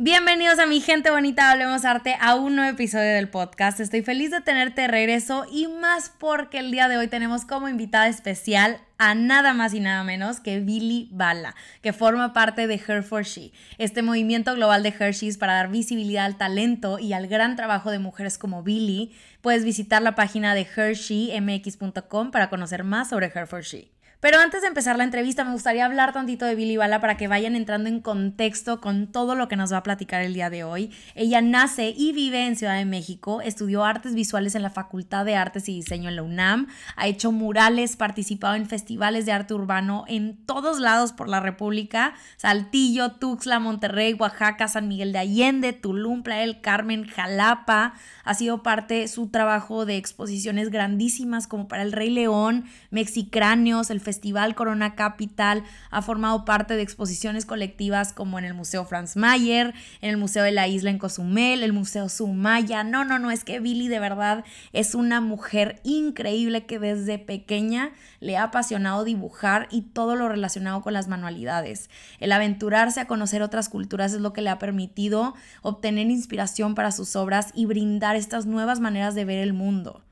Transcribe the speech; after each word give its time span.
Bienvenidos 0.00 0.60
a 0.60 0.66
mi 0.66 0.80
gente 0.80 1.10
bonita, 1.10 1.50
hablemos 1.50 1.84
arte 1.84 2.16
a 2.20 2.36
un 2.36 2.54
nuevo 2.54 2.70
episodio 2.70 3.14
del 3.14 3.28
podcast. 3.28 3.80
Estoy 3.80 4.02
feliz 4.02 4.30
de 4.30 4.40
tenerte 4.40 4.82
de 4.82 4.86
regreso 4.86 5.44
y 5.50 5.66
más 5.66 6.12
porque 6.20 6.60
el 6.60 6.70
día 6.70 6.86
de 6.86 6.96
hoy 6.96 7.08
tenemos 7.08 7.44
como 7.44 7.68
invitada 7.68 8.06
especial 8.06 8.78
a 8.98 9.16
nada 9.16 9.54
más 9.54 9.74
y 9.74 9.80
nada 9.80 10.04
menos 10.04 10.38
que 10.38 10.60
Billy 10.60 11.08
Bala, 11.10 11.56
que 11.82 11.92
forma 11.92 12.32
parte 12.32 12.68
de 12.68 12.76
Her 12.76 13.02
for 13.02 13.24
She, 13.24 13.50
este 13.78 14.02
movimiento 14.02 14.54
global 14.54 14.84
de 14.84 14.94
Hershey's 14.96 15.36
para 15.36 15.54
dar 15.54 15.68
visibilidad 15.68 16.26
al 16.26 16.38
talento 16.38 17.00
y 17.00 17.12
al 17.12 17.26
gran 17.26 17.56
trabajo 17.56 17.90
de 17.90 17.98
mujeres 17.98 18.38
como 18.38 18.62
Billy. 18.62 19.16
Puedes 19.40 19.64
visitar 19.64 20.00
la 20.00 20.14
página 20.14 20.54
de 20.54 20.64
HersheyMX.com 20.64 22.30
para 22.30 22.50
conocer 22.50 22.84
más 22.84 23.08
sobre 23.10 23.32
Her 23.34 23.48
for 23.48 23.62
She. 23.64 23.97
Pero 24.20 24.40
antes 24.40 24.62
de 24.62 24.66
empezar 24.66 24.98
la 24.98 25.04
entrevista, 25.04 25.44
me 25.44 25.52
gustaría 25.52 25.86
hablar 25.86 26.12
tantito 26.12 26.44
de 26.44 26.56
Billy 26.56 26.76
Bala 26.76 27.00
para 27.00 27.16
que 27.16 27.28
vayan 27.28 27.54
entrando 27.54 27.88
en 27.88 28.00
contexto 28.00 28.80
con 28.80 29.06
todo 29.06 29.36
lo 29.36 29.46
que 29.46 29.54
nos 29.54 29.72
va 29.72 29.76
a 29.76 29.82
platicar 29.84 30.22
el 30.22 30.34
día 30.34 30.50
de 30.50 30.64
hoy. 30.64 30.90
Ella 31.14 31.40
nace 31.40 31.94
y 31.96 32.12
vive 32.12 32.44
en 32.44 32.56
Ciudad 32.56 32.76
de 32.76 32.84
México, 32.84 33.40
estudió 33.42 33.84
artes 33.84 34.16
visuales 34.16 34.56
en 34.56 34.62
la 34.62 34.70
Facultad 34.70 35.24
de 35.24 35.36
Artes 35.36 35.68
y 35.68 35.74
Diseño 35.74 36.08
en 36.08 36.16
la 36.16 36.24
UNAM, 36.24 36.66
ha 36.96 37.06
hecho 37.06 37.30
murales, 37.30 37.96
participado 37.96 38.56
en 38.56 38.66
festivales 38.66 39.24
de 39.24 39.30
arte 39.30 39.54
urbano 39.54 40.04
en 40.08 40.36
todos 40.46 40.80
lados 40.80 41.12
por 41.12 41.28
la 41.28 41.38
República, 41.38 42.14
Saltillo, 42.38 43.12
Tuxtla, 43.12 43.60
Monterrey, 43.60 44.14
Oaxaca, 44.14 44.66
San 44.66 44.88
Miguel 44.88 45.12
de 45.12 45.20
Allende, 45.20 45.72
Tulum, 45.72 46.24
Playa 46.24 46.40
del 46.40 46.60
Carmen, 46.60 47.06
Jalapa. 47.06 47.94
Ha 48.24 48.34
sido 48.34 48.64
parte 48.64 49.06
su 49.06 49.28
trabajo 49.28 49.86
de 49.86 49.96
exposiciones 49.96 50.70
grandísimas 50.70 51.46
como 51.46 51.68
para 51.68 51.82
El 51.82 51.92
Rey 51.92 52.10
León, 52.10 52.64
Mexicráneos, 52.90 53.90
el 53.90 54.00
Festival 54.08 54.54
Corona 54.54 54.94
Capital, 54.94 55.64
ha 55.90 56.00
formado 56.00 56.46
parte 56.46 56.76
de 56.76 56.82
exposiciones 56.82 57.44
colectivas 57.44 58.14
como 58.14 58.38
en 58.38 58.46
el 58.46 58.54
Museo 58.54 58.86
Franz 58.86 59.16
Mayer, 59.16 59.74
en 60.00 60.08
el 60.08 60.16
Museo 60.16 60.44
de 60.44 60.50
la 60.50 60.66
Isla 60.66 60.88
en 60.88 60.96
Cozumel, 60.96 61.62
el 61.62 61.74
Museo 61.74 62.08
Sumaya. 62.08 62.84
No, 62.84 63.04
no, 63.04 63.18
no, 63.18 63.30
es 63.30 63.44
que 63.44 63.60
Billy 63.60 63.88
de 63.88 64.00
verdad 64.00 64.46
es 64.72 64.94
una 64.94 65.20
mujer 65.20 65.82
increíble 65.84 66.64
que 66.64 66.78
desde 66.78 67.18
pequeña 67.18 67.90
le 68.20 68.38
ha 68.38 68.44
apasionado 68.44 69.04
dibujar 69.04 69.68
y 69.70 69.82
todo 69.82 70.16
lo 70.16 70.26
relacionado 70.26 70.80
con 70.80 70.94
las 70.94 71.06
manualidades. 71.06 71.90
El 72.18 72.32
aventurarse 72.32 73.00
a 73.00 73.06
conocer 73.06 73.42
otras 73.42 73.68
culturas 73.68 74.14
es 74.14 74.22
lo 74.22 74.32
que 74.32 74.40
le 74.40 74.48
ha 74.48 74.58
permitido 74.58 75.34
obtener 75.60 76.08
inspiración 76.08 76.74
para 76.74 76.92
sus 76.92 77.14
obras 77.14 77.50
y 77.54 77.66
brindar 77.66 78.16
estas 78.16 78.46
nuevas 78.46 78.80
maneras 78.80 79.14
de 79.14 79.26
ver 79.26 79.40
el 79.40 79.52
mundo. 79.52 80.07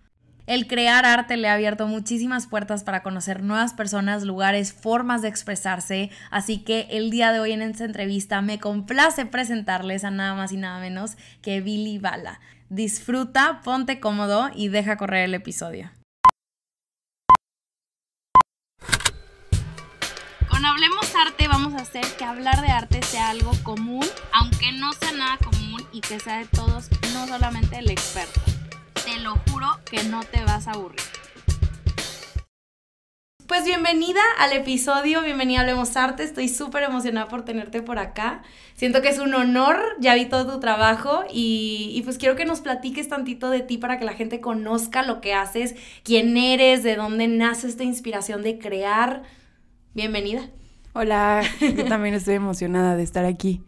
El 0.47 0.69
crear 0.69 1.05
arte 1.05 1.37
le 1.37 1.49
ha 1.49 1.55
abierto 1.55 1.89
muchísimas 1.89 2.47
puertas 2.47 2.85
para 2.85 3.03
conocer 3.03 3.43
nuevas 3.43 3.75
personas, 3.75 4.23
lugares, 4.23 4.73
formas 4.73 5.21
de 5.21 5.29
expresarse, 5.29 6.11
así 6.31 6.59
que 6.59 6.87
el 6.91 7.11
día 7.11 7.33
de 7.33 7.41
hoy 7.41 7.51
en 7.51 7.63
esta 7.63 7.85
entrevista 7.85 8.41
me 8.43 8.61
complace 8.61 9.27
presentarles 9.27 10.05
a 10.05 10.13
nada 10.13 10.35
más 10.35 10.53
y 10.53 10.57
nada 10.57 10.79
menos 10.79 11.17
que 11.43 11.61
Billy 11.61 11.99
Bala. 11.99 12.39
Disfruta, 12.69 13.61
ponte 13.65 13.99
cómodo 13.99 14.51
y 14.55 14.69
deja 14.69 14.97
correr 14.97 15.25
el 15.25 15.35
episodio. 15.35 15.91
Con 20.49 20.65
Hablemos 20.65 21.13
Arte 21.17 21.49
vamos 21.49 21.75
a 21.75 21.79
hacer 21.79 22.05
que 22.17 22.25
hablar 22.25 22.61
de 22.61 22.69
arte 22.69 23.03
sea 23.03 23.31
algo 23.31 23.51
común, 23.65 24.07
aunque 24.33 24.71
no 24.71 24.93
sea 24.93 25.11
nada 25.11 25.39
común 25.39 25.83
y 25.93 26.01
que 26.03 26.21
sea 26.21 26.39
de 26.39 26.47
todos, 26.47 26.89
no 27.13 27.27
solamente 27.27 27.79
el 27.79 27.91
experto 27.91 28.36
lo 29.27 29.35
juro 29.51 29.67
que 29.85 30.05
no 30.05 30.23
te 30.23 30.41
vas 30.45 30.69
a 30.69 30.73
aburrir. 30.73 31.01
Pues 33.49 33.65
bienvenida 33.65 34.21
al 34.39 34.53
episodio, 34.53 35.21
bienvenida 35.21 35.59
a 35.59 35.61
Hablemos 35.63 35.97
Arte, 35.97 36.23
estoy 36.23 36.49
súper 36.49 36.85
emocionada 36.85 37.27
por 37.27 37.45
tenerte 37.45 37.83
por 37.83 37.99
acá. 37.99 38.45
Siento 38.75 39.03
que 39.03 39.09
es 39.09 39.19
un 39.19 39.35
honor, 39.35 39.81
ya 39.99 40.15
vi 40.15 40.27
todo 40.27 40.47
tu 40.47 40.61
trabajo 40.61 41.25
y, 41.29 41.91
y, 41.93 42.03
pues 42.03 42.19
quiero 42.19 42.37
que 42.37 42.45
nos 42.45 42.61
platiques 42.61 43.09
tantito 43.09 43.51
de 43.51 43.63
ti 43.63 43.79
para 43.79 43.99
que 43.99 44.05
la 44.05 44.13
gente 44.13 44.41
conozca 44.41 45.03
lo 45.03 45.21
que 45.21 45.35
haces, 45.35 45.75
quién 46.05 46.37
eres, 46.37 46.85
de 46.85 46.95
dónde 46.95 47.27
nace 47.27 47.67
esta 47.67 47.83
inspiración 47.83 48.43
de 48.43 48.59
crear. 48.59 49.25
Bienvenida. 49.93 50.51
Hola, 50.93 51.43
yo 51.61 51.85
también 51.87 52.15
estoy 52.15 52.35
emocionada 52.35 52.95
de 52.95 53.03
estar 53.03 53.25
aquí. 53.25 53.65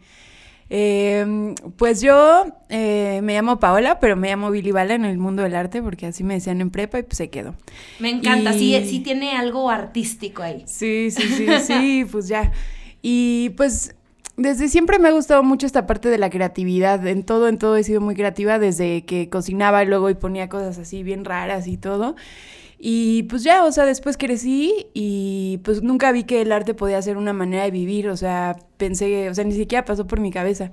Eh, 0.71 1.55
pues 1.77 2.01
yo 2.01 2.45
eh, 2.69 3.21
me 3.23 3.33
llamo 3.33 3.59
Paola, 3.59 3.99
pero 3.99 4.15
me 4.15 4.29
llamo 4.29 4.51
Billy 4.51 4.71
Bala 4.71 4.93
en 4.93 5.05
el 5.05 5.17
mundo 5.17 5.41
del 5.41 5.55
arte 5.55 5.81
porque 5.81 6.05
así 6.05 6.23
me 6.23 6.35
decían 6.35 6.61
en 6.61 6.69
prepa 6.69 6.99
y 6.99 7.03
pues 7.03 7.17
se 7.17 7.29
quedó. 7.29 7.55
Me 7.99 8.09
encanta, 8.09 8.53
sí, 8.53 8.79
sí 8.85 8.99
tiene 8.99 9.31
algo 9.31 9.69
artístico 9.69 10.43
ahí. 10.43 10.63
Sí, 10.67 11.09
sí, 11.11 11.23
sí, 11.23 11.47
sí, 11.65 12.05
pues 12.11 12.27
ya. 12.27 12.51
Y 13.01 13.49
pues 13.57 13.95
desde 14.37 14.69
siempre 14.69 14.99
me 14.99 15.09
ha 15.09 15.11
gustado 15.11 15.43
mucho 15.43 15.65
esta 15.65 15.87
parte 15.87 16.09
de 16.09 16.17
la 16.17 16.29
creatividad. 16.29 17.05
En 17.07 17.23
todo, 17.23 17.47
en 17.47 17.57
todo 17.57 17.75
he 17.75 17.83
sido 17.83 17.99
muy 17.99 18.15
creativa 18.15 18.59
desde 18.59 19.05
que 19.05 19.29
cocinaba 19.29 19.83
luego 19.85 20.09
y 20.09 20.15
ponía 20.15 20.49
cosas 20.49 20.77
así 20.77 21.03
bien 21.03 21.25
raras 21.25 21.67
y 21.67 21.77
todo. 21.77 22.15
Y 22.81 23.23
pues 23.23 23.43
ya, 23.43 23.65
o 23.65 23.71
sea, 23.73 23.85
después 23.85 24.17
crecí 24.17 24.87
y 24.93 25.59
pues 25.65 25.83
nunca 25.83 26.13
vi 26.13 26.23
que 26.23 26.41
el 26.41 26.51
arte 26.53 26.73
podía 26.73 27.01
ser 27.01 27.17
una 27.17 27.33
manera 27.33 27.63
de 27.65 27.71
vivir, 27.71 28.07
o 28.09 28.15
sea, 28.15 28.55
pensé, 28.77 29.29
o 29.29 29.33
sea, 29.35 29.43
ni 29.43 29.53
siquiera 29.53 29.83
pasó 29.83 30.07
por 30.07 30.21
mi 30.21 30.31
cabeza. 30.31 30.71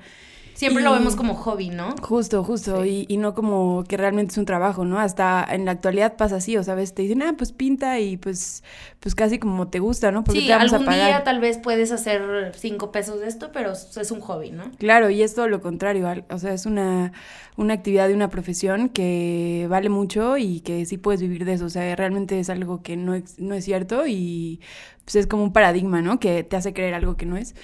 Siempre 0.56 0.82
lo 0.82 0.92
vemos 0.92 1.16
como 1.16 1.34
hobby, 1.34 1.68
¿no? 1.68 1.94
Justo, 2.00 2.42
justo, 2.42 2.86
y, 2.86 3.04
y, 3.08 3.18
no 3.18 3.34
como 3.34 3.84
que 3.86 3.98
realmente 3.98 4.32
es 4.32 4.38
un 4.38 4.46
trabajo, 4.46 4.86
¿no? 4.86 4.98
Hasta 4.98 5.46
en 5.50 5.66
la 5.66 5.72
actualidad 5.72 6.16
pasa 6.16 6.36
así, 6.36 6.56
o 6.56 6.64
sabes, 6.64 6.94
te 6.94 7.02
dicen, 7.02 7.22
ah, 7.22 7.34
pues 7.36 7.52
pinta 7.52 8.00
y 8.00 8.16
pues, 8.16 8.64
pues 8.98 9.14
casi 9.14 9.38
como 9.38 9.68
te 9.68 9.80
gusta, 9.80 10.12
¿no? 10.12 10.24
Porque 10.24 10.40
sí, 10.40 10.50
algún 10.50 10.86
día 10.86 11.22
tal 11.24 11.40
vez 11.40 11.58
puedes 11.58 11.92
hacer 11.92 12.52
cinco 12.56 12.90
pesos 12.90 13.20
de 13.20 13.28
esto, 13.28 13.50
pero 13.52 13.72
es 13.72 14.10
un 14.10 14.20
hobby, 14.20 14.50
¿no? 14.50 14.72
Claro, 14.78 15.10
y 15.10 15.22
es 15.22 15.34
todo 15.34 15.46
lo 15.46 15.60
contrario, 15.60 16.08
o 16.30 16.38
sea, 16.38 16.54
es 16.54 16.64
una, 16.64 17.12
una 17.58 17.74
actividad 17.74 18.08
de 18.08 18.14
una 18.14 18.30
profesión 18.30 18.88
que 18.88 19.66
vale 19.68 19.90
mucho 19.90 20.38
y 20.38 20.60
que 20.60 20.86
sí 20.86 20.96
puedes 20.96 21.20
vivir 21.20 21.44
de 21.44 21.52
eso, 21.52 21.66
o 21.66 21.70
sea, 21.70 21.94
realmente 21.96 22.40
es 22.40 22.48
algo 22.48 22.82
que 22.82 22.96
no, 22.96 23.12
no 23.36 23.54
es 23.54 23.64
cierto 23.64 24.06
y 24.06 24.60
pues 25.04 25.16
es 25.16 25.26
como 25.26 25.44
un 25.44 25.52
paradigma, 25.52 26.00
¿no? 26.00 26.18
Que 26.18 26.44
te 26.44 26.56
hace 26.56 26.72
creer 26.72 26.94
algo 26.94 27.18
que 27.18 27.26
no 27.26 27.36
es. 27.36 27.54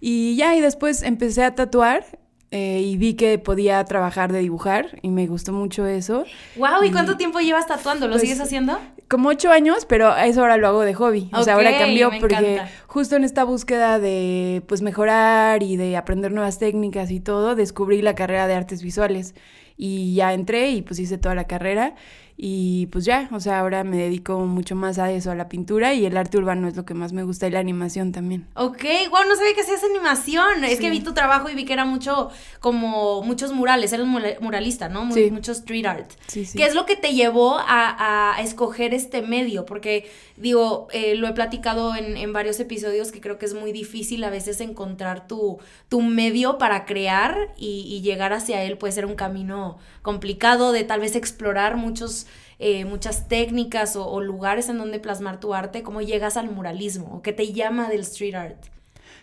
Y 0.00 0.34
ya, 0.34 0.56
y 0.56 0.60
después 0.60 1.02
empecé 1.02 1.44
a 1.44 1.54
tatuar 1.54 2.04
eh, 2.52 2.80
y 2.84 2.96
vi 2.96 3.14
que 3.14 3.38
podía 3.38 3.84
trabajar 3.84 4.32
de 4.32 4.40
dibujar 4.40 4.98
y 5.02 5.10
me 5.10 5.28
gustó 5.28 5.52
mucho 5.52 5.86
eso. 5.86 6.24
Wow, 6.56 6.82
¿y, 6.82 6.90
cuánto 6.90 7.16
tiempo 7.16 7.38
llevas 7.38 7.68
tatuando? 7.68 8.08
¿Lo 8.08 8.14
pues, 8.14 8.22
sigues 8.22 8.40
haciendo? 8.40 8.76
Como 9.08 9.28
ocho 9.28 9.52
años, 9.52 9.84
pero 9.84 10.16
eso 10.16 10.40
ahora 10.40 10.56
lo 10.56 10.66
hago 10.66 10.80
de 10.80 10.94
hobby. 10.94 11.30
o 11.32 11.44
sea, 11.44 11.54
ahora 11.54 11.78
cambió 11.78 12.10
porque 12.18 12.60
justo 12.88 13.14
en 13.14 13.22
esta 13.22 13.44
búsqueda 13.44 14.00
de 14.00 14.64
pues 14.66 14.82
mejorar 14.82 15.62
y 15.62 15.76
de 15.76 15.96
aprender 15.96 16.32
nuevas 16.32 16.58
técnicas 16.58 17.12
y 17.12 17.20
todo, 17.20 17.54
descubrí 17.54 18.02
la 18.02 18.16
carrera 18.16 18.48
de 18.48 18.54
artes 18.54 18.82
visuales 18.82 19.34
y 19.76 20.14
ya 20.14 20.34
entré 20.34 20.70
y 20.70 20.82
pues 20.82 20.98
hice 20.98 21.18
toda 21.18 21.34
la 21.34 21.44
carrera 21.44 21.94
y 22.42 22.86
pues 22.86 23.04
ya, 23.04 23.28
o 23.32 23.38
sea, 23.38 23.60
ahora 23.60 23.84
me 23.84 23.98
dedico 23.98 24.38
mucho 24.38 24.74
más 24.74 24.98
a 24.98 25.12
eso, 25.12 25.30
a 25.30 25.34
la 25.34 25.50
pintura 25.50 25.92
y 25.92 26.06
el 26.06 26.16
arte 26.16 26.38
urbano 26.38 26.68
es 26.68 26.74
lo 26.74 26.86
que 26.86 26.94
más 26.94 27.12
me 27.12 27.22
gusta 27.22 27.46
y 27.46 27.50
la 27.50 27.58
animación 27.58 28.12
también. 28.12 28.46
Ok, 28.54 28.82
wow, 29.10 29.28
no 29.28 29.36
sabía 29.36 29.52
que 29.54 29.60
hacías 29.60 29.84
animación. 29.84 30.64
Es 30.64 30.80
que 30.80 30.88
vi 30.88 31.00
tu 31.00 31.12
trabajo 31.12 31.50
y 31.50 31.54
vi 31.54 31.66
que 31.66 31.74
era 31.74 31.84
mucho, 31.84 32.30
como 32.58 33.20
muchos 33.20 33.52
murales, 33.52 33.92
eres 33.92 34.06
muralista, 34.06 34.88
¿no? 34.88 35.12
sí. 35.12 35.30
Mucho 35.30 35.52
street 35.52 35.84
art. 35.84 36.12
Sí, 36.28 36.46
sí. 36.46 36.56
¿Qué 36.56 36.64
es 36.64 36.74
lo 36.74 36.86
que 36.86 36.96
te 36.96 37.12
llevó 37.12 37.58
a, 37.58 38.34
a 38.34 38.40
escoger 38.40 38.94
este 38.94 39.20
medio? 39.20 39.66
Porque, 39.66 40.10
digo, 40.38 40.88
eh, 40.92 41.16
lo 41.16 41.28
he 41.28 41.34
platicado 41.34 41.94
en, 41.94 42.16
en, 42.16 42.32
varios 42.32 42.58
episodios 42.58 43.12
que 43.12 43.20
creo 43.20 43.36
que 43.36 43.44
es 43.44 43.52
muy 43.52 43.70
difícil 43.70 44.24
a 44.24 44.30
veces 44.30 44.62
encontrar 44.62 45.26
tu, 45.26 45.58
tu 45.90 46.00
medio 46.00 46.56
para 46.56 46.86
crear 46.86 47.52
y, 47.58 47.84
y 47.86 48.00
llegar 48.00 48.32
hacia 48.32 48.62
él 48.62 48.78
puede 48.78 48.94
ser 48.94 49.04
un 49.04 49.14
camino 49.14 49.76
complicado 50.02 50.72
de 50.72 50.84
tal 50.84 51.00
vez 51.00 51.16
explorar 51.16 51.76
muchos 51.76 52.26
eh, 52.62 52.84
muchas 52.84 53.26
técnicas 53.26 53.96
o, 53.96 54.20
lugares 54.20 54.68
en 54.68 54.76
donde 54.76 55.00
plasmar 55.00 55.40
tu 55.40 55.54
arte, 55.54 55.82
cómo 55.82 56.02
llegas 56.02 56.36
al 56.36 56.50
muralismo 56.50 57.08
o 57.10 57.22
qué 57.22 57.32
te 57.32 57.54
llama 57.54 57.88
del 57.88 58.00
street 58.00 58.34
art. 58.34 58.66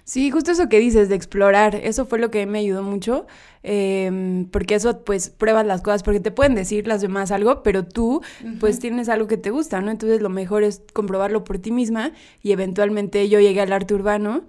Sí, 0.04 0.32
justo 0.32 0.50
eso 0.50 0.70
que 0.70 0.80
dices 0.80 1.08
de 1.08 1.16
explorar, 1.16 1.76
eso 1.76 2.08
fue 2.08 2.18
lo 2.18 2.32
que 2.32 2.48
me 2.48 2.58
ayudó 2.58 2.82
mucho, 2.82 3.28
em, 3.62 4.46
porque 4.46 4.74
eso 4.74 5.04
pues 5.04 5.30
pruebas 5.30 5.68
las 5.68 5.82
cosas, 5.82 6.02
porque 6.02 6.20
te 6.20 6.32
pueden 6.32 6.56
decir 6.56 6.88
las 6.88 7.02
demás 7.02 7.30
algo, 7.30 7.62
pero 7.62 7.86
tú 7.86 8.24
pues 8.60 8.80
tienes 8.80 9.08
algo 9.08 9.28
que 9.28 9.38
te 9.38 9.52
gusta, 9.52 9.82
¿no? 9.82 9.92
Entonces 9.92 10.20
lo 10.20 10.30
mejor 10.30 10.64
es 10.64 10.82
comprobarlo 10.94 11.44
por 11.44 11.60
ti 11.60 11.72
misma 11.72 12.14
y 12.42 12.54
eventualmente 12.54 13.30
yo 13.30 13.40
llegué 13.40 13.62
al 13.62 13.72
arte 13.72 13.94
urbano 13.94 14.46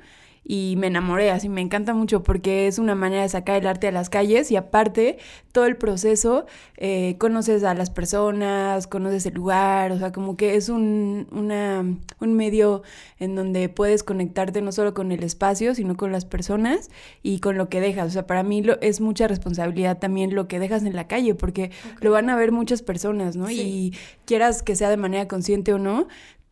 y 0.50 0.76
me 0.78 0.86
enamoré, 0.86 1.30
así 1.30 1.50
me 1.50 1.60
encanta 1.60 1.92
mucho 1.92 2.22
porque 2.22 2.66
es 2.68 2.78
una 2.78 2.94
manera 2.94 3.20
de 3.20 3.28
sacar 3.28 3.56
el 3.56 3.66
arte 3.66 3.86
a 3.86 3.92
las 3.92 4.08
calles 4.08 4.50
y 4.50 4.56
aparte 4.56 5.18
todo 5.52 5.66
el 5.66 5.76
proceso 5.76 6.46
eh, 6.78 7.16
conoces 7.18 7.64
a 7.64 7.74
las 7.74 7.90
personas, 7.90 8.86
conoces 8.86 9.26
el 9.26 9.34
lugar, 9.34 9.92
o 9.92 9.98
sea, 9.98 10.10
como 10.10 10.38
que 10.38 10.56
es 10.56 10.70
un, 10.70 11.28
una, 11.32 11.84
un 12.20 12.32
medio 12.32 12.82
en 13.18 13.34
donde 13.34 13.68
puedes 13.68 14.02
conectarte 14.02 14.62
no 14.62 14.72
solo 14.72 14.94
con 14.94 15.12
el 15.12 15.22
espacio, 15.22 15.74
sino 15.74 15.98
con 15.98 16.12
las 16.12 16.24
personas 16.24 16.88
y 17.22 17.40
con 17.40 17.58
lo 17.58 17.68
que 17.68 17.82
dejas. 17.82 18.08
O 18.08 18.10
sea, 18.10 18.26
para 18.26 18.42
mí 18.42 18.62
lo, 18.62 18.80
es 18.80 19.02
mucha 19.02 19.28
responsabilidad 19.28 19.98
también 19.98 20.34
lo 20.34 20.48
que 20.48 20.58
dejas 20.58 20.82
en 20.82 20.96
la 20.96 21.06
calle 21.06 21.34
porque 21.34 21.72
lo 22.00 22.10
van 22.10 22.30
a 22.30 22.36
ver 22.36 22.52
muchas 22.52 22.80
personas, 22.80 23.36
¿no? 23.36 23.50
Y 23.50 23.94
quieras 24.24 24.62
que 24.62 24.76
sea 24.76 24.88
de 24.88 24.96
manera 24.96 25.28
consciente 25.28 25.74
o 25.74 25.78
no, 25.78 26.08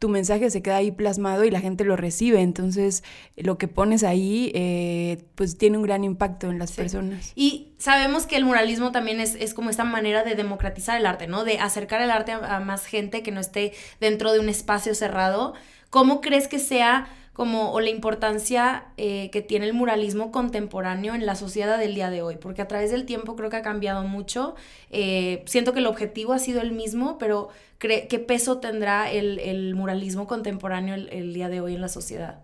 tu 0.07 0.13
mensaje 0.13 0.51
se 0.51 0.63
queda 0.63 0.77
ahí 0.77 0.93
plasmado 0.93 1.43
y 1.43 1.51
la 1.51 1.59
gente 1.59 1.83
lo 1.83 1.97
recibe. 1.97 2.41
Entonces, 2.41 3.03
lo 3.35 3.59
que 3.59 3.67
pones 3.67 4.05
ahí, 4.05 4.53
eh, 4.55 5.25
pues 5.35 5.59
tiene 5.59 5.79
un 5.79 5.83
gran 5.83 6.05
impacto 6.05 6.49
en 6.49 6.61
las 6.61 6.71
personas. 6.71 7.33
Y 7.35 7.73
sabemos 7.77 8.25
que 8.25 8.37
el 8.37 8.45
muralismo 8.45 8.93
también 8.93 9.19
es, 9.19 9.35
es, 9.35 9.53
como 9.53 9.69
esta 9.69 9.83
manera 9.83 10.23
de 10.23 10.37
democratizar 10.37 10.97
el 10.97 11.07
arte, 11.07 11.27
¿no? 11.27 11.43
De 11.43 11.59
acercar 11.59 12.01
el 12.03 12.13
arte 12.13 12.31
a 12.31 12.61
más 12.61 12.87
gente 12.87 13.25
que 13.25 13.33
no 13.33 13.41
esté 13.41 13.73
dentro 13.99 14.33
de 14.33 14.39
un 14.39 14.49
espacio 14.49 14.95
cerrado. 14.95 15.55
¿Cómo 15.91 16.21
crees 16.21 16.47
que 16.47 16.61
sea 16.61 17.09
como 17.37 17.73
o 17.73 17.81
la 17.81 17.91
importancia 17.91 18.87
eh, 18.97 19.29
que 19.31 19.43
tiene 19.43 19.67
el 19.67 19.75
muralismo 19.75 20.33
contemporáneo 20.33 21.15
en 21.15 21.27
la 21.27 21.35
sociedad 21.35 21.79
del 21.79 21.95
día 21.95 22.09
de 22.09 22.23
hoy, 22.23 22.39
porque 22.41 22.63
a 22.63 22.67
través 22.67 22.91
del 22.91 23.05
tiempo 23.05 23.37
creo 23.37 23.51
que 23.51 23.57
ha 23.57 23.63
cambiado 23.63 24.05
mucho. 24.05 24.55
Eh, 24.91 25.43
siento 25.45 25.75
que 25.75 25.81
el 25.81 25.87
objetivo 25.87 26.33
ha 26.33 26.39
sido 26.39 26.63
el 26.63 26.73
mismo, 26.73 27.19
pero 27.19 27.51
¿qué 27.79 28.25
peso 28.27 28.57
tendrá 28.57 29.13
el, 29.13 29.75
muralismo 29.75 30.27
contemporáneo 30.27 30.95
el, 30.95 31.35
día 31.35 31.51
de 31.51 31.61
hoy 31.61 31.75
en 31.75 31.83
la 31.83 31.91
sociedad? 31.91 32.39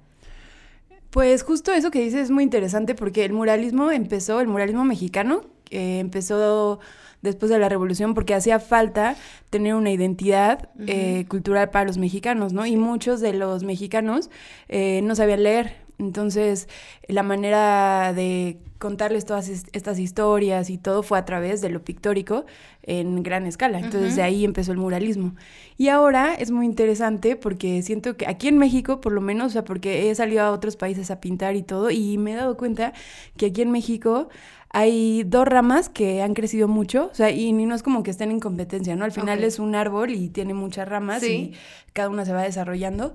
Pues 1.08 1.42
justo 1.42 1.72
eso 1.72 1.90
que 1.90 2.00
dices 2.00 2.24
es 2.24 2.30
muy 2.30 2.44
interesante 2.44 2.94
porque 2.94 3.24
el 3.24 3.32
muralismo 3.32 3.90
empezó, 3.90 4.42
el 4.42 4.46
muralismo 4.46 4.84
mexicano, 4.84 5.40
empezó 5.70 6.80
después 7.22 7.50
de 7.50 7.58
la 7.58 7.68
revolución 7.68 8.14
porque 8.14 8.34
hacía 8.34 8.60
falta 8.60 9.16
tener 9.50 9.74
una 9.74 9.90
identidad 9.90 10.68
eh, 10.86 11.24
cultural 11.28 11.70
para 11.70 11.86
los 11.86 11.98
mexicanos, 11.98 12.52
¿no? 12.52 12.66
Y 12.66 12.76
muchos 12.76 13.20
de 13.20 13.32
los 13.32 13.64
mexicanos 13.64 14.30
eh, 14.68 15.00
no 15.02 15.14
sabían 15.14 15.44
leer. 15.44 15.81
Entonces, 16.02 16.68
la 17.08 17.22
manera 17.22 18.12
de 18.12 18.58
contarles 18.78 19.24
todas 19.24 19.48
estas 19.48 19.98
historias 20.00 20.68
y 20.68 20.76
todo 20.76 21.04
fue 21.04 21.16
a 21.16 21.24
través 21.24 21.60
de 21.60 21.68
lo 21.68 21.84
pictórico 21.84 22.44
en 22.82 23.22
gran 23.22 23.46
escala. 23.46 23.78
Entonces, 23.78 24.16
de 24.16 24.22
ahí 24.22 24.44
empezó 24.44 24.72
el 24.72 24.78
muralismo. 24.78 25.36
Y 25.78 25.88
ahora 25.88 26.34
es 26.34 26.50
muy 26.50 26.66
interesante 26.66 27.36
porque 27.36 27.82
siento 27.82 28.16
que 28.16 28.26
aquí 28.26 28.48
en 28.48 28.58
México, 28.58 29.00
por 29.00 29.12
lo 29.12 29.20
menos, 29.20 29.46
o 29.46 29.50
sea, 29.50 29.64
porque 29.64 30.10
he 30.10 30.14
salido 30.14 30.42
a 30.42 30.50
otros 30.50 30.76
países 30.76 31.12
a 31.12 31.20
pintar 31.20 31.54
y 31.54 31.62
todo, 31.62 31.90
y 31.90 32.18
me 32.18 32.32
he 32.32 32.34
dado 32.34 32.56
cuenta 32.56 32.92
que 33.36 33.46
aquí 33.46 33.62
en 33.62 33.70
México 33.70 34.28
hay 34.70 35.22
dos 35.24 35.46
ramas 35.46 35.88
que 35.88 36.22
han 36.22 36.34
crecido 36.34 36.66
mucho, 36.66 37.08
o 37.12 37.14
sea, 37.14 37.30
y 37.30 37.52
no 37.52 37.74
es 37.74 37.82
como 37.82 38.02
que 38.02 38.10
estén 38.10 38.30
en 38.30 38.40
competencia, 38.40 38.96
¿no? 38.96 39.04
Al 39.04 39.12
final 39.12 39.44
es 39.44 39.58
un 39.58 39.74
árbol 39.74 40.10
y 40.10 40.28
tiene 40.28 40.54
muchas 40.54 40.88
ramas 40.88 41.22
y 41.22 41.52
cada 41.92 42.08
una 42.08 42.24
se 42.24 42.32
va 42.32 42.42
desarrollando. 42.42 43.14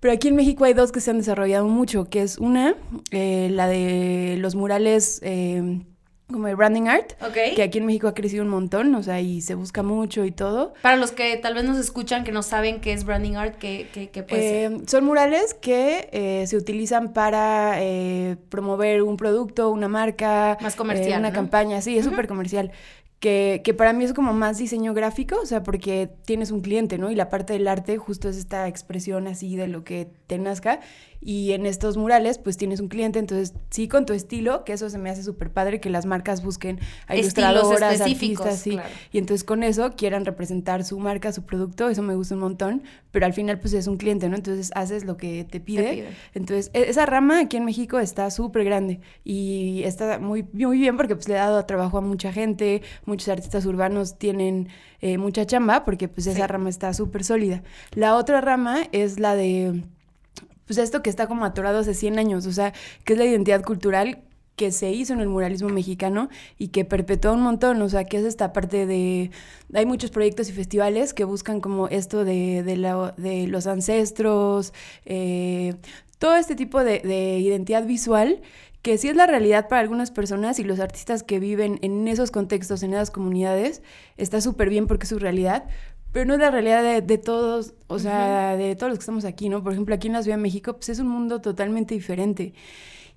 Pero 0.00 0.14
aquí 0.14 0.28
en 0.28 0.36
México 0.36 0.64
hay 0.64 0.74
dos 0.74 0.92
que 0.92 1.00
se 1.00 1.10
han 1.10 1.18
desarrollado 1.18 1.66
mucho, 1.66 2.08
que 2.08 2.22
es 2.22 2.38
una, 2.38 2.76
eh, 3.10 3.48
la 3.50 3.66
de 3.66 4.36
los 4.38 4.54
murales 4.54 5.18
eh, 5.22 5.80
como 6.30 6.46
el 6.46 6.56
branding 6.56 6.88
art, 6.88 7.14
que 7.56 7.62
aquí 7.62 7.78
en 7.78 7.86
México 7.86 8.06
ha 8.06 8.14
crecido 8.14 8.44
un 8.44 8.50
montón, 8.50 8.94
o 8.94 9.02
sea, 9.02 9.20
y 9.20 9.40
se 9.40 9.54
busca 9.54 9.82
mucho 9.82 10.24
y 10.24 10.30
todo. 10.30 10.74
Para 10.82 10.96
los 10.96 11.10
que 11.10 11.36
tal 11.38 11.54
vez 11.54 11.64
nos 11.64 11.78
escuchan 11.78 12.22
que 12.22 12.32
no 12.32 12.42
saben 12.42 12.80
qué 12.80 12.92
es 12.92 13.04
branding 13.04 13.34
art, 13.34 13.56
¿qué, 13.58 13.88
qué, 13.92 14.22
puede 14.22 14.66
eh, 14.66 14.80
Son 14.86 15.04
murales 15.04 15.54
que 15.54 16.44
se 16.46 16.56
utilizan 16.56 17.12
para 17.12 17.80
promover 18.50 19.02
un 19.02 19.16
producto, 19.16 19.70
una 19.70 19.88
marca. 19.88 20.58
Más 20.60 20.76
comercial. 20.76 21.18
una 21.18 21.32
campaña, 21.32 21.80
sí, 21.80 21.98
es 21.98 22.04
súper 22.04 22.28
comercial 22.28 22.72
que, 23.20 23.62
que, 23.64 23.74
para 23.74 23.92
mí 23.92 24.04
es 24.04 24.12
como 24.12 24.32
más 24.32 24.58
diseño 24.58 24.94
gráfico, 24.94 25.40
o 25.42 25.46
sea, 25.46 25.62
porque 25.64 26.08
tienes 26.24 26.50
un 26.50 26.60
cliente, 26.60 26.98
¿no? 26.98 27.10
Y 27.10 27.16
la 27.16 27.28
parte 27.28 27.52
del 27.52 27.66
arte 27.66 27.96
justo 27.96 28.28
es 28.28 28.36
esta 28.36 28.68
expresión 28.68 29.26
así 29.26 29.56
de 29.56 29.66
lo 29.66 29.82
que 29.82 30.08
te 30.26 30.38
nazca. 30.38 30.80
Y 31.20 31.50
en 31.50 31.66
estos 31.66 31.96
murales, 31.96 32.38
pues 32.38 32.56
tienes 32.56 32.78
un 32.78 32.86
cliente, 32.86 33.18
entonces 33.18 33.52
sí 33.70 33.88
con 33.88 34.06
tu 34.06 34.12
estilo, 34.12 34.62
que 34.64 34.72
eso 34.72 34.88
se 34.88 34.98
me 34.98 35.10
hace 35.10 35.24
súper 35.24 35.50
padre, 35.50 35.80
que 35.80 35.90
las 35.90 36.06
marcas 36.06 36.44
busquen 36.44 36.78
a 37.08 37.16
ilustradoras, 37.16 38.00
artistas, 38.00 38.60
sí. 38.60 38.78
Y 39.10 39.18
entonces 39.18 39.42
con 39.42 39.64
eso 39.64 39.94
quieran 39.96 40.24
representar 40.24 40.84
su 40.84 40.96
marca, 41.00 41.32
su 41.32 41.42
producto, 41.42 41.88
eso 41.88 42.02
me 42.02 42.14
gusta 42.14 42.34
un 42.34 42.42
montón, 42.42 42.82
pero 43.10 43.26
al 43.26 43.32
final 43.32 43.58
pues 43.58 43.74
es 43.74 43.88
un 43.88 43.96
cliente, 43.96 44.28
¿no? 44.28 44.36
Entonces 44.36 44.70
haces 44.76 45.04
lo 45.04 45.16
que 45.16 45.44
te 45.44 45.58
pide. 45.58 46.06
Entonces 46.34 46.70
e, 46.72 46.88
esa 46.88 47.04
rama 47.04 47.40
aquí 47.40 47.56
en 47.56 47.64
México 47.64 47.98
está 47.98 48.30
súper 48.30 48.64
grande 48.64 49.00
y 49.24 49.82
está 49.84 50.20
muy, 50.20 50.46
muy 50.52 50.78
bien 50.78 50.96
porque 50.96 51.16
pues 51.16 51.28
le 51.28 51.36
ha 51.36 51.46
dado 51.50 51.64
trabajo 51.66 51.98
a 51.98 52.00
mucha 52.00 52.32
gente, 52.32 52.82
muchos 53.08 53.28
artistas 53.28 53.66
urbanos 53.66 54.18
tienen 54.18 54.68
eh, 55.00 55.18
mucha 55.18 55.44
chamba 55.44 55.84
porque 55.84 56.06
pues 56.06 56.26
esa 56.28 56.46
rama 56.46 56.68
está 56.68 56.94
súper 56.94 57.24
sólida. 57.24 57.62
La 57.92 58.14
otra 58.14 58.40
rama 58.40 58.82
es 58.92 59.18
la 59.18 59.34
de 59.34 59.82
pues 60.66 60.78
esto 60.78 61.02
que 61.02 61.10
está 61.10 61.26
como 61.26 61.46
atorado 61.46 61.78
hace 61.78 61.94
100 61.94 62.18
años, 62.18 62.46
o 62.46 62.52
sea, 62.52 62.74
que 63.04 63.14
es 63.14 63.18
la 63.18 63.24
identidad 63.24 63.62
cultural 63.62 64.22
que 64.54 64.70
se 64.70 64.90
hizo 64.90 65.14
en 65.14 65.20
el 65.20 65.28
muralismo 65.28 65.70
mexicano 65.70 66.28
y 66.58 66.68
que 66.68 66.84
perpetuó 66.84 67.32
un 67.32 67.40
montón, 67.40 67.80
o 67.80 67.88
sea, 67.88 68.04
que 68.04 68.18
es 68.18 68.24
esta 68.24 68.52
parte 68.52 68.84
de... 68.84 69.30
Hay 69.72 69.86
muchos 69.86 70.10
proyectos 70.10 70.50
y 70.50 70.52
festivales 70.52 71.14
que 71.14 71.24
buscan 71.24 71.60
como 71.60 71.88
esto 71.88 72.24
de, 72.24 72.62
de, 72.62 73.46
los 73.46 73.66
ancestros, 73.66 74.74
eh, 75.06 75.74
todo 76.18 76.34
este 76.36 76.56
tipo 76.56 76.84
de, 76.84 76.98
de 76.98 77.38
identidad 77.38 77.86
visual 77.86 78.42
que 78.88 78.96
sí 78.96 79.10
es 79.10 79.16
la 79.16 79.26
realidad 79.26 79.68
para 79.68 79.82
algunas 79.82 80.10
personas 80.10 80.58
y 80.58 80.64
los 80.64 80.80
artistas 80.80 81.22
que 81.22 81.38
viven 81.38 81.78
en 81.82 82.08
esos 82.08 82.30
contextos, 82.30 82.82
en 82.82 82.94
esas 82.94 83.10
comunidades, 83.10 83.82
está 84.16 84.40
súper 84.40 84.70
bien 84.70 84.86
porque 84.86 85.02
es 85.02 85.10
su 85.10 85.18
realidad, 85.18 85.64
pero 86.10 86.24
no 86.24 86.32
es 86.32 86.40
la 86.40 86.50
realidad 86.50 87.02
de, 87.02 87.18
todos, 87.18 87.74
o 87.86 87.98
sea, 87.98 88.56
de 88.56 88.74
todos 88.76 88.88
los 88.88 88.98
que 88.98 89.02
estamos 89.02 89.26
aquí, 89.26 89.50
¿no? 89.50 89.62
Por 89.62 89.74
ejemplo, 89.74 89.94
aquí 89.94 90.06
en 90.06 90.14
la 90.14 90.22
Ciudad 90.22 90.38
de 90.38 90.42
México, 90.42 90.72
pues 90.72 90.88
es 90.88 91.00
un 91.00 91.08
mundo 91.08 91.42
totalmente 91.42 91.94
diferente. 91.94 92.54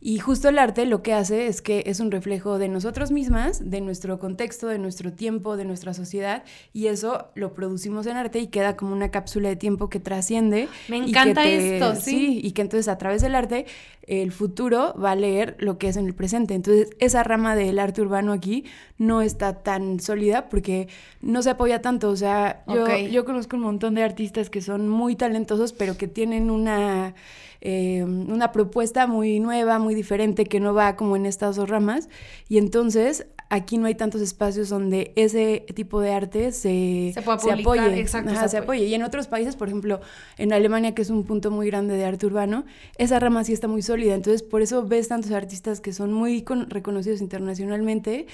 Y 0.03 0.17
justo 0.17 0.49
el 0.49 0.57
arte 0.57 0.87
lo 0.87 1.03
que 1.03 1.13
hace 1.13 1.45
es 1.45 1.61
que 1.61 1.83
es 1.85 1.99
un 1.99 2.09
reflejo 2.09 2.57
de 2.57 2.67
nosotros 2.67 3.11
mismas, 3.11 3.69
de 3.69 3.81
nuestro 3.81 4.17
contexto, 4.17 4.67
de 4.67 4.79
nuestro 4.79 5.13
tiempo, 5.13 5.57
de 5.57 5.63
nuestra 5.63 5.93
sociedad, 5.93 6.43
y 6.73 6.87
eso 6.87 7.27
lo 7.35 7.53
producimos 7.53 8.07
en 8.07 8.17
arte 8.17 8.39
y 8.39 8.47
queda 8.47 8.75
como 8.75 8.93
una 8.93 9.11
cápsula 9.11 9.49
de 9.49 9.57
tiempo 9.57 9.89
que 9.89 9.99
trasciende. 9.99 10.67
Me 10.87 10.97
encanta 10.97 11.43
esto, 11.47 11.93
¿sí? 11.95 12.01
sí. 12.01 12.41
Y 12.43 12.51
que 12.53 12.63
entonces 12.63 12.87
a 12.87 12.97
través 12.97 13.21
del 13.21 13.35
arte 13.35 13.67
el 14.07 14.31
futuro 14.31 14.95
va 14.99 15.11
a 15.11 15.15
leer 15.15 15.55
lo 15.59 15.77
que 15.77 15.87
es 15.87 15.97
en 15.97 16.07
el 16.07 16.15
presente. 16.15 16.55
Entonces 16.55 16.89
esa 16.99 17.23
rama 17.23 17.55
del 17.55 17.77
arte 17.77 18.01
urbano 18.01 18.33
aquí 18.33 18.65
no 18.97 19.21
está 19.21 19.61
tan 19.61 19.99
sólida 19.99 20.49
porque 20.49 20.87
no 21.21 21.43
se 21.43 21.51
apoya 21.51 21.83
tanto. 21.83 22.09
O 22.09 22.15
sea, 22.15 22.63
yo, 22.67 22.87
yo 22.97 23.23
conozco 23.23 23.55
un 23.55 23.63
montón 23.63 23.93
de 23.93 24.03
artistas 24.03 24.49
que 24.49 24.61
son 24.61 24.89
muy 24.89 25.15
talentosos, 25.15 25.73
pero 25.73 25.95
que 25.95 26.07
tienen 26.07 26.49
una 26.49 27.13
eh, 27.61 28.03
una 28.03 28.51
propuesta 28.51 29.07
muy 29.07 29.39
nueva, 29.39 29.79
muy 29.79 29.95
diferente, 29.95 30.45
que 30.45 30.59
no 30.59 30.73
va 30.73 30.95
como 30.95 31.15
en 31.15 31.25
estas 31.25 31.55
dos 31.55 31.69
ramas. 31.69 32.09
Y 32.49 32.57
entonces 32.57 33.27
aquí 33.51 33.77
no 33.77 33.85
hay 33.85 33.95
tantos 33.95 34.21
espacios 34.21 34.69
donde 34.69 35.11
ese 35.17 35.65
tipo 35.75 35.99
de 35.99 36.13
arte 36.13 36.53
se, 36.53 37.11
se, 37.13 37.21
se 37.21 37.51
apoye. 37.51 37.99
Exacto, 37.99 38.33
se, 38.47 38.57
apoye. 38.57 38.85
Y 38.85 38.93
en 38.93 39.03
otros 39.03 39.27
países, 39.27 39.57
por 39.57 39.67
ejemplo, 39.67 39.99
en 40.37 40.53
Alemania, 40.53 40.95
que 40.95 41.01
es 41.01 41.09
un 41.09 41.25
punto 41.25 41.51
muy 41.51 41.67
grande 41.67 41.97
de 41.97 42.05
arte 42.05 42.25
urbano, 42.25 42.63
esa 42.97 43.19
rama 43.19 43.43
sí 43.43 43.51
está 43.51 43.67
muy 43.67 43.81
sólida. 43.81 44.15
Entonces, 44.15 44.41
por 44.41 44.61
eso 44.61 44.87
ves 44.87 45.09
tantos 45.09 45.31
artistas 45.31 45.81
que 45.81 45.91
son 45.91 46.13
muy 46.13 46.45
reconocidos 46.69 47.19
internacionalmente, 47.19 48.25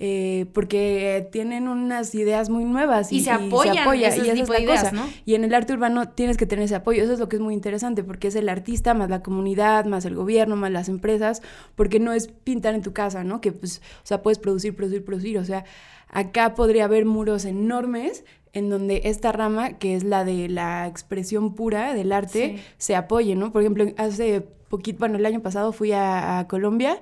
eh, 0.00 0.46
porque 0.52 1.28
tienen 1.30 1.68
unas 1.68 2.12
ideas 2.16 2.50
muy 2.50 2.64
nuevas. 2.64 3.12
Y, 3.12 3.20
se 3.20 3.30
apoyan. 3.30 3.78
apoya, 3.78 4.08
y 4.08 4.20
esa 4.20 4.32
es 4.32 4.48
la 4.48 4.66
cosa. 4.66 4.92
Y 5.24 5.36
en 5.36 5.44
el 5.44 5.54
arte 5.54 5.72
urbano 5.72 6.08
tienes 6.08 6.36
que 6.36 6.46
tener 6.46 6.64
ese 6.64 6.74
apoyo. 6.74 7.04
Eso 7.04 7.12
es 7.12 7.20
lo 7.20 7.28
que 7.28 7.36
es 7.36 7.42
muy 7.42 7.54
interesante, 7.54 8.02
porque 8.02 8.26
es 8.26 8.34
el 8.34 8.48
artista, 8.48 8.92
más 8.92 9.08
la 9.08 9.22
comunidad, 9.22 9.84
más 9.84 10.04
el 10.04 10.16
gobierno, 10.16 10.56
más 10.56 10.72
las 10.72 10.88
empresas, 10.88 11.42
porque 11.76 12.00
no 12.00 12.12
es 12.12 12.26
pintar 12.26 12.74
en 12.74 12.82
tu 12.82 12.92
casa, 12.92 13.22
¿no? 13.22 13.40
Que 13.40 13.52
pues, 13.52 13.80
o 14.02 14.06
sea, 14.06 14.20
puedes 14.20 14.40
producir 14.40 14.63
producir, 14.72 15.04
producir, 15.04 15.38
O 15.38 15.44
sea, 15.44 15.64
acá 16.08 16.54
podría 16.54 16.84
haber 16.84 17.04
muros 17.04 17.44
enormes 17.44 18.24
en 18.52 18.70
donde 18.70 19.02
esta 19.04 19.32
rama, 19.32 19.78
que 19.78 19.96
es 19.96 20.04
la 20.04 20.24
de 20.24 20.48
la 20.48 20.86
expresión 20.86 21.54
pura 21.54 21.92
del 21.92 22.12
arte, 22.12 22.62
se 22.78 22.94
apoye, 22.94 23.34
¿no? 23.34 23.52
Por 23.52 23.62
ejemplo, 23.62 23.86
hace 23.96 24.42
poquito, 24.68 25.00
bueno, 25.00 25.18
el 25.18 25.26
año 25.26 25.40
pasado 25.40 25.72
fui 25.72 25.92
a 25.92 26.46
Colombia 26.48 27.00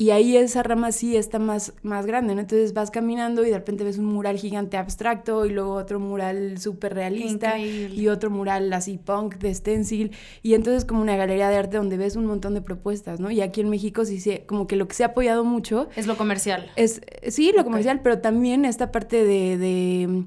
y 0.00 0.12
ahí 0.12 0.34
esa 0.34 0.62
rama 0.62 0.92
sí 0.92 1.14
está 1.14 1.38
más, 1.38 1.74
más 1.82 2.06
grande, 2.06 2.34
¿no? 2.34 2.40
Entonces 2.40 2.72
vas 2.72 2.90
caminando 2.90 3.44
y 3.44 3.50
de 3.50 3.58
repente 3.58 3.84
ves 3.84 3.98
un 3.98 4.06
mural 4.06 4.38
gigante 4.38 4.78
abstracto 4.78 5.44
y 5.44 5.50
luego 5.50 5.74
otro 5.74 6.00
mural 6.00 6.56
súper 6.56 6.94
realista 6.94 7.58
y 7.58 8.08
otro 8.08 8.30
mural 8.30 8.72
así 8.72 8.96
punk 8.96 9.36
de 9.36 9.54
stencil 9.54 10.12
y 10.42 10.54
entonces 10.54 10.86
como 10.86 11.02
una 11.02 11.16
galería 11.16 11.50
de 11.50 11.56
arte 11.56 11.76
donde 11.76 11.98
ves 11.98 12.16
un 12.16 12.24
montón 12.24 12.54
de 12.54 12.62
propuestas, 12.62 13.20
¿no? 13.20 13.30
Y 13.30 13.42
aquí 13.42 13.60
en 13.60 13.68
México 13.68 14.06
sí 14.06 14.20
se, 14.20 14.46
como 14.46 14.66
que 14.66 14.76
lo 14.76 14.88
que 14.88 14.94
se 14.94 15.02
ha 15.02 15.08
apoyado 15.08 15.44
mucho... 15.44 15.90
Es 15.94 16.06
lo 16.06 16.16
comercial. 16.16 16.70
Es, 16.76 17.02
sí, 17.28 17.52
lo 17.54 17.62
comercial, 17.62 18.00
pero 18.02 18.20
también 18.20 18.64
esta 18.64 18.92
parte 18.92 19.22
de, 19.22 19.58
de 19.58 20.24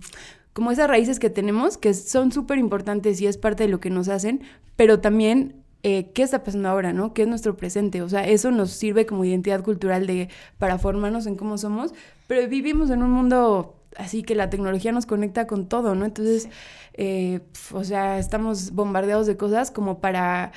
como 0.54 0.70
esas 0.70 0.88
raíces 0.88 1.18
que 1.18 1.32
tenemos, 1.32 1.80
que 1.80 1.96
son 1.96 2.32
súper 2.32 2.60
importantes 2.60 3.20
y 3.22 3.26
es 3.26 3.40
parte 3.40 3.64
de 3.64 3.70
lo 3.70 3.80
que 3.80 3.90
nos 3.90 4.08
hacen, 4.08 4.44
pero 4.76 5.00
también 5.00 5.63
eh, 5.84 6.12
qué 6.14 6.24
está 6.24 6.44
pasando 6.44 6.70
ahora, 6.70 6.94
¿no? 6.94 7.14
¿Qué 7.14 7.24
es 7.24 7.28
nuestro 7.28 7.58
presente? 7.58 8.02
O 8.02 8.10
sea, 8.10 8.26
eso 8.28 8.52
nos 8.52 8.72
sirve 8.72 9.06
como 9.06 9.26
identidad 9.26 9.64
cultural 9.64 10.08
de, 10.08 10.30
para 10.58 10.78
formarnos 10.78 11.28
en 11.28 11.36
cómo 11.36 11.58
somos, 11.58 11.94
pero 12.28 12.48
vivimos 12.48 12.90
en 12.90 13.04
un 13.04 13.12
mundo 13.12 13.76
así 13.98 14.24
que 14.24 14.36
la 14.36 14.50
tecnología 14.50 14.92
nos 14.92 15.06
conecta 15.06 15.48
con 15.48 15.68
todo, 15.68 15.96
¿no? 15.96 16.06
Entonces, 16.06 16.50
eh, 16.94 17.42
o 17.72 17.84
sea, 17.84 18.18
estamos 18.20 18.72
bombardeados 18.72 19.28
de 19.28 19.38
cosas 19.38 19.72
como 19.72 20.00
para 20.00 20.52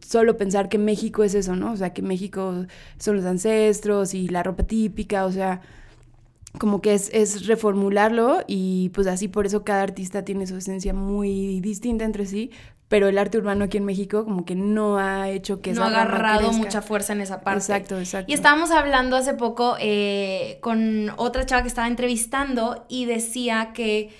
solo 0.00 0.36
pensar 0.36 0.68
que 0.68 0.78
México 0.78 1.24
es 1.24 1.34
eso, 1.34 1.56
¿no? 1.56 1.72
O 1.72 1.76
sea, 1.76 1.92
que 1.92 2.02
México 2.02 2.66
son 2.98 3.16
los 3.16 3.24
ancestros 3.24 4.14
y 4.14 4.28
la 4.28 4.42
ropa 4.42 4.62
típica, 4.62 5.26
o 5.26 5.32
sea, 5.32 5.60
como 6.58 6.80
que 6.80 6.94
es, 6.94 7.10
es 7.12 7.46
reformularlo 7.46 8.38
y 8.46 8.90
pues 8.94 9.06
así 9.06 9.28
por 9.28 9.46
eso 9.46 9.64
cada 9.64 9.82
artista 9.82 10.24
tiene 10.24 10.46
su 10.46 10.56
esencia 10.56 10.94
muy 10.94 11.60
distinta 11.60 12.04
entre 12.04 12.26
sí, 12.26 12.50
pero 12.88 13.08
el 13.08 13.18
arte 13.18 13.38
urbano 13.38 13.66
aquí 13.66 13.76
en 13.76 13.84
México 13.84 14.24
como 14.24 14.44
que 14.44 14.54
no 14.54 14.98
ha 14.98 15.28
hecho 15.28 15.60
que 15.60 15.72
no 15.72 15.84
ha 15.84 15.88
agarrado 15.88 16.52
mucha 16.52 16.80
fuerza 16.80 17.12
en 17.12 17.20
esa 17.20 17.42
parte. 17.42 17.60
Exacto, 17.60 17.98
exacto. 17.98 18.30
Y 18.30 18.34
estábamos 18.34 18.70
hablando 18.70 19.16
hace 19.16 19.34
poco 19.34 19.76
eh, 19.78 20.58
con 20.62 21.12
otra 21.16 21.44
chava 21.44 21.62
que 21.62 21.68
estaba 21.68 21.86
entrevistando 21.86 22.86
y 22.88 23.04
decía 23.04 23.72
que 23.74 24.10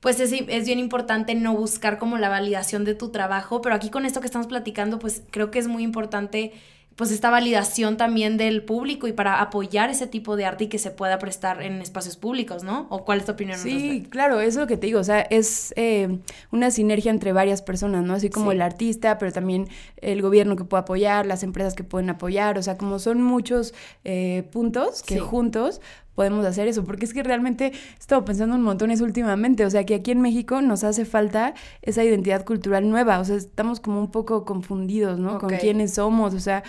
pues 0.00 0.20
es, 0.20 0.32
es, 0.32 0.66
bien 0.66 0.78
importante 0.78 1.34
no 1.34 1.54
buscar 1.54 1.98
como 1.98 2.18
la 2.18 2.28
validación 2.28 2.84
de 2.84 2.94
tu 2.94 3.10
trabajo, 3.10 3.62
pero 3.62 3.74
aquí 3.74 3.88
con 3.88 4.04
esto 4.04 4.20
que 4.20 4.26
estamos 4.26 4.46
platicando, 4.46 4.98
pues 4.98 5.22
creo 5.30 5.50
que 5.50 5.58
es 5.58 5.66
muy 5.66 5.82
importante 5.82 6.52
pues 6.96 7.10
esta 7.10 7.30
validación 7.30 7.96
también 7.96 8.36
del 8.36 8.64
público 8.64 9.08
y 9.08 9.12
para 9.12 9.40
apoyar 9.40 9.90
ese 9.90 10.06
tipo 10.06 10.36
de 10.36 10.44
arte 10.44 10.64
y 10.64 10.66
que 10.68 10.78
se 10.78 10.90
pueda 10.90 11.18
prestar 11.18 11.62
en 11.62 11.80
espacios 11.80 12.16
públicos, 12.16 12.62
¿no? 12.62 12.86
¿O 12.90 13.04
cuál 13.04 13.18
es 13.18 13.26
tu 13.26 13.32
opinión? 13.32 13.58
Sí, 13.58 14.06
claro, 14.10 14.40
eso 14.40 14.48
es 14.48 14.56
lo 14.56 14.66
que 14.66 14.76
te 14.76 14.86
digo, 14.86 15.00
o 15.00 15.04
sea, 15.04 15.20
es 15.20 15.74
eh, 15.76 16.18
una 16.52 16.70
sinergia 16.70 17.10
entre 17.10 17.32
varias 17.32 17.62
personas, 17.62 18.04
¿no? 18.04 18.14
Así 18.14 18.30
como 18.30 18.52
el 18.52 18.62
artista, 18.62 19.18
pero 19.18 19.32
también 19.32 19.68
el 19.96 20.22
gobierno 20.22 20.54
que 20.56 20.64
puede 20.64 20.82
apoyar, 20.82 21.26
las 21.26 21.42
empresas 21.42 21.74
que 21.74 21.84
pueden 21.84 22.10
apoyar, 22.10 22.58
o 22.58 22.62
sea, 22.62 22.78
como 22.78 22.98
son 22.98 23.22
muchos 23.22 23.74
eh, 24.04 24.48
puntos 24.52 25.02
que 25.02 25.18
juntos 25.18 25.80
podemos 26.14 26.44
hacer 26.46 26.68
eso, 26.68 26.84
porque 26.84 27.04
es 27.04 27.12
que 27.12 27.22
realmente 27.22 27.66
he 27.66 27.98
estado 27.98 28.24
pensando 28.24 28.54
un 28.54 28.62
montón 28.62 28.90
eso 28.90 29.04
últimamente, 29.04 29.64
o 29.64 29.70
sea, 29.70 29.84
que 29.84 29.94
aquí 29.94 30.10
en 30.10 30.20
México 30.20 30.60
nos 30.62 30.84
hace 30.84 31.04
falta 31.04 31.54
esa 31.82 32.04
identidad 32.04 32.44
cultural 32.44 32.88
nueva, 32.88 33.18
o 33.18 33.24
sea, 33.24 33.36
estamos 33.36 33.80
como 33.80 34.00
un 34.00 34.10
poco 34.10 34.44
confundidos, 34.44 35.18
¿no? 35.18 35.38
Con 35.38 35.50
quiénes 35.56 35.94
somos, 35.94 36.34
o 36.34 36.40
sea, 36.40 36.62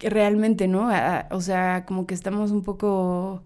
realmente, 0.00 0.68
¿no? 0.68 0.90
o 1.30 1.40
sea, 1.40 1.84
como 1.86 2.06
que 2.06 2.14
estamos 2.14 2.50
un 2.50 2.62
poco 2.62 3.42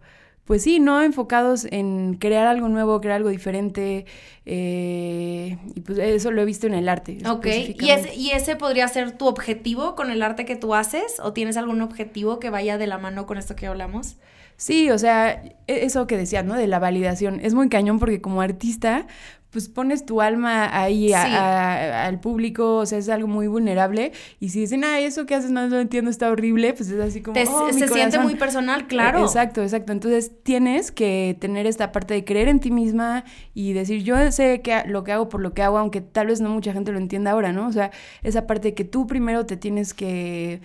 pues 0.47 0.63
sí, 0.63 0.79
¿no? 0.79 1.03
Enfocados 1.03 1.67
en 1.71 2.15
crear 2.15 2.47
algo 2.47 2.69
nuevo, 2.69 3.01
crear 3.01 3.17
algo 3.17 3.31
diferente. 3.31 4.07
Eh, 4.47 5.59
y 5.75 5.81
pues 5.81 5.99
eso 5.99 6.31
lo 6.31 6.41
he 6.41 6.45
visto 6.45 6.69
en 6.69 6.75
el 6.75 6.89
arte. 6.89 7.19
Ok, 7.29 7.47
¿Y 7.47 7.91
ese, 7.91 8.15
¿y 8.15 8.31
ese 8.31 8.55
podría 8.55 8.87
ser 8.87 9.13
tu 9.19 9.27
objetivo 9.27 9.97
con 9.97 10.11
el 10.11 10.23
arte 10.23 10.45
que 10.45 10.55
tú 10.55 10.75
haces? 10.75 11.21
¿O 11.21 11.33
tienes 11.33 11.57
algún 11.57 11.83
objetivo 11.83 12.39
que 12.39 12.49
vaya 12.49 12.79
de 12.79 12.87
la 12.87 12.97
mano 12.97 13.27
con 13.27 13.39
esto 13.39 13.57
que 13.57 13.67
hablamos? 13.67 14.17
Sí, 14.57 14.91
o 14.91 14.99
sea, 14.99 15.43
e, 15.67 15.85
eso 15.85 16.07
que 16.07 16.17
decías, 16.17 16.45
¿no? 16.45 16.55
De 16.55 16.67
la 16.67 16.79
validación. 16.79 17.41
Es 17.41 17.55
muy 17.55 17.69
cañón 17.69 17.99
porque 17.99 18.21
como 18.21 18.41
artista, 18.41 19.07
pues 19.51 19.69
pones 19.69 20.05
tu 20.05 20.21
alma 20.21 20.69
ahí 20.79 21.13
al 21.13 22.21
público, 22.21 22.77
o 22.77 22.87
sea, 22.87 22.99
es 22.99 23.09
algo 23.09 23.29
muy 23.29 23.47
vulnerable. 23.47 24.13
Y 24.41 24.51
si 24.51 24.61
dicen, 24.61 24.85
ah, 24.85 25.01
eso 25.01 25.25
que 25.25 25.35
haces 25.35 25.51
no 25.51 25.67
lo 25.67 25.81
entiendo, 25.81 26.11
está 26.11 26.31
horrible, 26.31 26.75
pues 26.75 26.91
es 26.91 27.01
así 27.01 27.23
como. 27.23 27.41
Oh, 27.41 27.73
se 27.73 27.89
siente 27.89 28.19
muy 28.19 28.35
personal, 28.35 28.87
claro. 28.87 29.23
Exacto, 29.23 29.63
exacto. 29.63 29.93
Entonces 29.93 30.33
tienes 30.43 30.91
que 30.91 31.37
tener 31.41 31.67
esta 31.67 31.93
parte 31.93 32.15
de 32.15 32.25
creer 32.25 32.49
en 32.49 32.61
ti 32.61 32.71
misma 32.71 33.25
y 33.55 33.73
decir, 33.73 34.03
yo 34.03 34.31
sé 34.33 34.61
que 34.61 34.83
lo 34.87 35.05
que 35.05 35.13
hago 35.13 35.29
por 35.29 35.41
lo 35.41 35.55
que 35.55 35.63
hago, 35.63 35.79
aunque 35.79 36.01
tal 36.01 36.27
vez 36.27 36.41
no 36.41 36.51
mucha 36.51 36.73
gente 36.73 36.93
lo 36.93 36.99
entienda 36.99 37.31
ahora, 37.31 37.53
¿no? 37.53 37.67
O 37.67 37.73
sea, 37.73 37.91
esa 38.23 38.47
parte 38.47 38.69
de 38.69 38.75
que 38.75 38.85
tú 38.85 39.07
primero 39.07 39.47
te 39.47 39.57
tienes 39.57 39.95
que, 39.95 40.61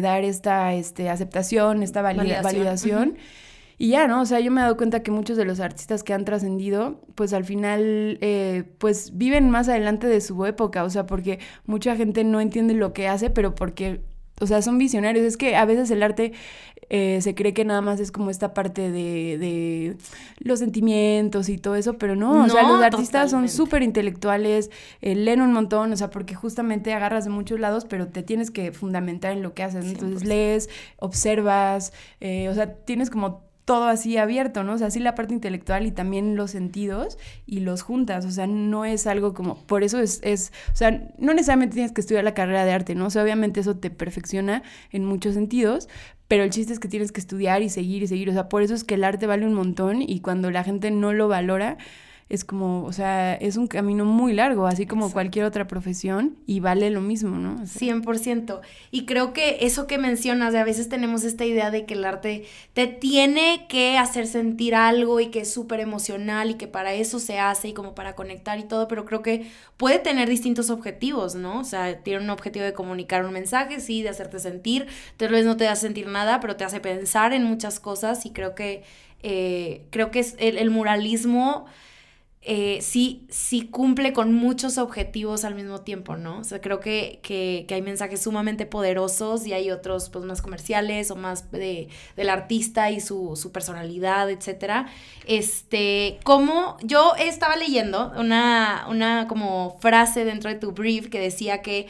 dar 0.00 0.24
esta 0.24 0.72
este, 0.74 1.10
aceptación, 1.10 1.82
esta 1.82 2.02
validación. 2.02 3.16
Y 3.78 3.88
ya, 3.88 4.06
¿no? 4.06 4.20
O 4.20 4.26
sea, 4.26 4.40
yo 4.40 4.50
me 4.50 4.60
he 4.60 4.64
dado 4.64 4.76
cuenta 4.76 5.02
que 5.02 5.10
muchos 5.10 5.36
de 5.36 5.44
los 5.44 5.60
artistas 5.60 6.02
que 6.02 6.12
han 6.12 6.24
trascendido, 6.24 7.00
pues 7.14 7.32
al 7.32 7.44
final, 7.44 8.18
eh, 8.20 8.64
pues 8.78 9.16
viven 9.16 9.50
más 9.50 9.68
adelante 9.68 10.06
de 10.06 10.20
su 10.20 10.44
época, 10.46 10.84
o 10.84 10.90
sea, 10.90 11.06
porque 11.06 11.38
mucha 11.66 11.96
gente 11.96 12.24
no 12.24 12.40
entiende 12.40 12.74
lo 12.74 12.92
que 12.92 13.08
hace, 13.08 13.30
pero 13.30 13.54
porque, 13.54 14.02
o 14.40 14.46
sea, 14.46 14.62
son 14.62 14.78
visionarios. 14.78 15.24
Es 15.24 15.36
que 15.36 15.56
a 15.56 15.64
veces 15.64 15.90
el 15.90 16.02
arte 16.02 16.32
eh, 16.90 17.20
se 17.22 17.34
cree 17.34 17.54
que 17.54 17.64
nada 17.64 17.80
más 17.80 17.98
es 17.98 18.12
como 18.12 18.30
esta 18.30 18.52
parte 18.54 18.90
de, 18.90 19.38
de 19.38 19.96
los 20.38 20.58
sentimientos 20.58 21.48
y 21.48 21.56
todo 21.58 21.74
eso, 21.74 21.96
pero 21.96 22.14
no, 22.14 22.44
o 22.44 22.48
sea, 22.48 22.62
los 22.68 22.82
artistas 22.82 23.30
son 23.30 23.48
súper 23.48 23.82
intelectuales, 23.82 24.70
eh, 25.00 25.14
leen 25.14 25.40
un 25.40 25.52
montón, 25.52 25.92
o 25.92 25.96
sea, 25.96 26.10
porque 26.10 26.34
justamente 26.34 26.92
agarras 26.92 27.24
de 27.24 27.30
muchos 27.30 27.58
lados, 27.58 27.86
pero 27.86 28.08
te 28.08 28.22
tienes 28.22 28.50
que 28.50 28.72
fundamentar 28.72 29.32
en 29.32 29.42
lo 29.42 29.54
que 29.54 29.62
haces, 29.62 29.86
entonces 29.86 30.24
lees, 30.24 30.68
observas, 30.98 31.92
o 32.20 32.54
sea, 32.54 32.74
tienes 32.74 33.08
como 33.08 33.51
todo 33.64 33.84
así 33.84 34.16
abierto, 34.16 34.64
¿no? 34.64 34.74
O 34.74 34.78
sea, 34.78 34.90
sí 34.90 34.98
la 34.98 35.14
parte 35.14 35.34
intelectual 35.34 35.86
y 35.86 35.92
también 35.92 36.36
los 36.36 36.50
sentidos 36.50 37.18
y 37.46 37.60
los 37.60 37.82
juntas, 37.82 38.24
o 38.24 38.30
sea, 38.30 38.46
no 38.46 38.84
es 38.84 39.06
algo 39.06 39.34
como, 39.34 39.64
por 39.66 39.84
eso 39.84 40.00
es, 40.00 40.20
es, 40.22 40.52
o 40.72 40.76
sea, 40.76 41.08
no 41.18 41.32
necesariamente 41.32 41.74
tienes 41.74 41.92
que 41.92 42.00
estudiar 42.00 42.24
la 42.24 42.34
carrera 42.34 42.64
de 42.64 42.72
arte, 42.72 42.94
¿no? 42.94 43.06
O 43.06 43.10
sea, 43.10 43.22
obviamente 43.22 43.60
eso 43.60 43.76
te 43.76 43.90
perfecciona 43.90 44.62
en 44.90 45.04
muchos 45.04 45.34
sentidos, 45.34 45.88
pero 46.26 46.42
el 46.44 46.50
chiste 46.50 46.72
es 46.72 46.80
que 46.80 46.88
tienes 46.88 47.12
que 47.12 47.20
estudiar 47.20 47.62
y 47.62 47.68
seguir 47.68 48.02
y 48.02 48.06
seguir, 48.08 48.30
o 48.30 48.32
sea, 48.32 48.48
por 48.48 48.62
eso 48.62 48.74
es 48.74 48.84
que 48.84 48.94
el 48.94 49.04
arte 49.04 49.26
vale 49.26 49.46
un 49.46 49.54
montón 49.54 50.02
y 50.02 50.20
cuando 50.20 50.50
la 50.50 50.64
gente 50.64 50.90
no 50.90 51.12
lo 51.12 51.28
valora, 51.28 51.78
es 52.32 52.46
como, 52.46 52.84
o 52.84 52.92
sea, 52.94 53.34
es 53.34 53.58
un 53.58 53.66
camino 53.66 54.06
muy 54.06 54.32
largo, 54.32 54.66
así 54.66 54.86
como 54.86 55.12
cualquier 55.12 55.44
otra 55.44 55.66
profesión, 55.66 56.38
y 56.46 56.60
vale 56.60 56.88
lo 56.88 57.02
mismo, 57.02 57.36
¿no? 57.36 57.58
100%. 57.66 58.62
Y 58.90 59.04
creo 59.04 59.34
que 59.34 59.58
eso 59.60 59.86
que 59.86 59.98
mencionas, 59.98 60.54
de 60.54 60.58
a 60.58 60.64
veces 60.64 60.88
tenemos 60.88 61.24
esta 61.24 61.44
idea 61.44 61.70
de 61.70 61.84
que 61.84 61.92
el 61.92 62.06
arte 62.06 62.46
te 62.72 62.86
tiene 62.86 63.66
que 63.68 63.98
hacer 63.98 64.26
sentir 64.26 64.74
algo 64.74 65.20
y 65.20 65.26
que 65.26 65.40
es 65.40 65.52
súper 65.52 65.80
emocional 65.80 66.48
y 66.48 66.54
que 66.54 66.66
para 66.66 66.94
eso 66.94 67.18
se 67.18 67.38
hace 67.38 67.68
y 67.68 67.74
como 67.74 67.94
para 67.94 68.14
conectar 68.14 68.58
y 68.58 68.62
todo, 68.62 68.88
pero 68.88 69.04
creo 69.04 69.20
que 69.20 69.50
puede 69.76 69.98
tener 69.98 70.26
distintos 70.26 70.70
objetivos, 70.70 71.34
¿no? 71.34 71.60
O 71.60 71.64
sea, 71.64 71.98
tiene 71.98 72.24
un 72.24 72.30
objetivo 72.30 72.64
de 72.64 72.72
comunicar 72.72 73.26
un 73.26 73.34
mensaje, 73.34 73.78
sí, 73.78 74.02
de 74.02 74.08
hacerte 74.08 74.38
sentir, 74.38 74.86
tal 75.18 75.32
vez 75.32 75.44
no 75.44 75.58
te 75.58 75.68
hace 75.68 75.82
sentir 75.82 76.06
nada, 76.08 76.40
pero 76.40 76.56
te 76.56 76.64
hace 76.64 76.80
pensar 76.80 77.34
en 77.34 77.44
muchas 77.44 77.78
cosas 77.78 78.24
y 78.24 78.30
creo 78.30 78.54
que, 78.54 78.84
eh, 79.22 79.84
creo 79.90 80.10
que 80.10 80.20
es 80.20 80.34
el, 80.38 80.56
el 80.56 80.70
muralismo 80.70 81.66
eh, 82.44 82.80
sí, 82.82 83.24
sí 83.30 83.68
cumple 83.68 84.12
con 84.12 84.34
muchos 84.34 84.76
objetivos 84.76 85.44
al 85.44 85.54
mismo 85.54 85.82
tiempo, 85.82 86.16
¿no? 86.16 86.38
O 86.38 86.44
sea, 86.44 86.60
creo 86.60 86.80
que, 86.80 87.20
que, 87.22 87.64
hay 87.72 87.82
mensajes 87.82 88.22
sumamente 88.22 88.66
poderosos 88.66 89.46
y 89.46 89.52
hay 89.52 89.70
otros 89.70 90.08
pues 90.08 90.24
más 90.24 90.42
comerciales 90.42 91.12
o 91.12 91.16
más 91.16 91.52
de, 91.52 91.88
del 92.16 92.28
artista 92.28 92.90
y 92.90 93.00
su, 93.00 93.36
su 93.36 93.52
personalidad, 93.52 94.28
etcétera. 94.28 94.88
Este, 95.24 96.18
como 96.24 96.76
yo 96.82 97.12
estaba 97.16 97.54
leyendo 97.54 98.12
una, 98.18 98.86
una 98.88 99.28
como 99.28 99.78
frase 99.80 100.24
dentro 100.24 100.50
de 100.50 100.56
tu 100.56 100.72
brief 100.72 101.10
que 101.10 101.20
decía 101.20 101.62
que 101.62 101.86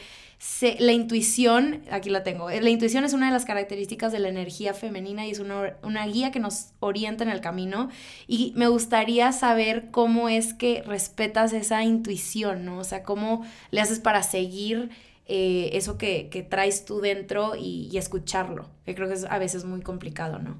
la 0.79 0.91
intuición, 0.91 1.81
aquí 1.91 2.09
la 2.09 2.23
tengo, 2.23 2.49
la 2.49 2.69
intuición 2.69 3.03
es 3.03 3.13
una 3.13 3.27
de 3.27 3.33
las 3.33 3.45
características 3.45 4.11
de 4.11 4.19
la 4.19 4.29
energía 4.29 4.73
femenina 4.73 5.25
y 5.25 5.31
es 5.31 5.39
una, 5.39 5.75
una, 5.83 6.05
guía 6.05 6.31
que 6.31 6.39
nos 6.39 6.67
orienta 6.79 7.23
en 7.23 7.29
el 7.29 7.41
camino 7.41 7.89
y 8.27 8.53
me 8.55 8.67
gustaría 8.67 9.31
saber 9.31 9.89
cómo 9.91 10.29
es 10.29 10.53
que 10.53 10.83
respetas 10.85 11.53
esa 11.53 11.83
intuición, 11.83 12.65
¿no? 12.65 12.79
O 12.79 12.83
sea, 12.83 13.03
cómo 13.03 13.45
le 13.71 13.81
haces 13.81 13.99
para 13.99 14.23
seguir 14.23 14.89
eh, 15.25 15.69
eso 15.73 15.97
que, 15.97 16.29
que, 16.29 16.43
traes 16.43 16.83
tú 16.85 16.99
dentro 16.99 17.55
y, 17.55 17.89
escucharlo, 17.97 18.69
que 18.85 18.95
creo 18.95 19.07
que 19.07 19.13
es 19.13 19.25
a 19.25 19.37
veces 19.39 19.63
muy 19.63 19.81
complicado, 19.81 20.39
¿no? 20.39 20.57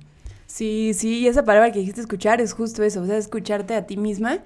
Sí, 0.47 0.93
sí, 0.93 1.19
y 1.19 1.27
esa 1.27 1.43
palabra 1.43 1.71
que 1.71 1.79
dijiste 1.79 1.99
escuchar 1.99 2.39
es 2.39 2.53
justo 2.53 2.83
eso, 2.83 3.01
o 3.01 3.05
sea, 3.05 3.17
escucharte 3.17 3.75
a 3.75 3.85
ti 3.85 3.97
misma 3.97 4.43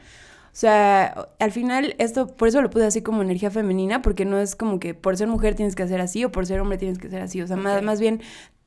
sea, 0.60 1.30
al 1.40 1.52
final 1.52 1.94
esto, 2.00 2.28
por 2.28 2.48
eso 2.48 2.62
lo 2.62 2.70
puse 2.72 2.86
así 2.86 3.04
como 3.04 3.22
energía 3.22 3.52
femenina, 3.52 4.02
porque 4.02 4.26
no 4.26 4.40
es 4.40 4.56
como 4.56 4.80
que 4.80 4.96
por 4.96 5.16
ser 5.16 5.28
mujer 5.28 5.54
tienes 5.54 5.76
que 5.76 5.84
hacer 5.84 6.02
así 6.02 6.26
o 6.26 6.32
por 6.32 6.48
ser 6.48 6.60
hombre 6.60 6.80
tienes 6.80 6.98
que 6.98 7.10
ser 7.10 7.22
así. 7.22 7.42
O 7.42 7.48
sea, 7.48 7.58
más, 7.58 7.84
más 7.84 8.00
bien 8.00 8.22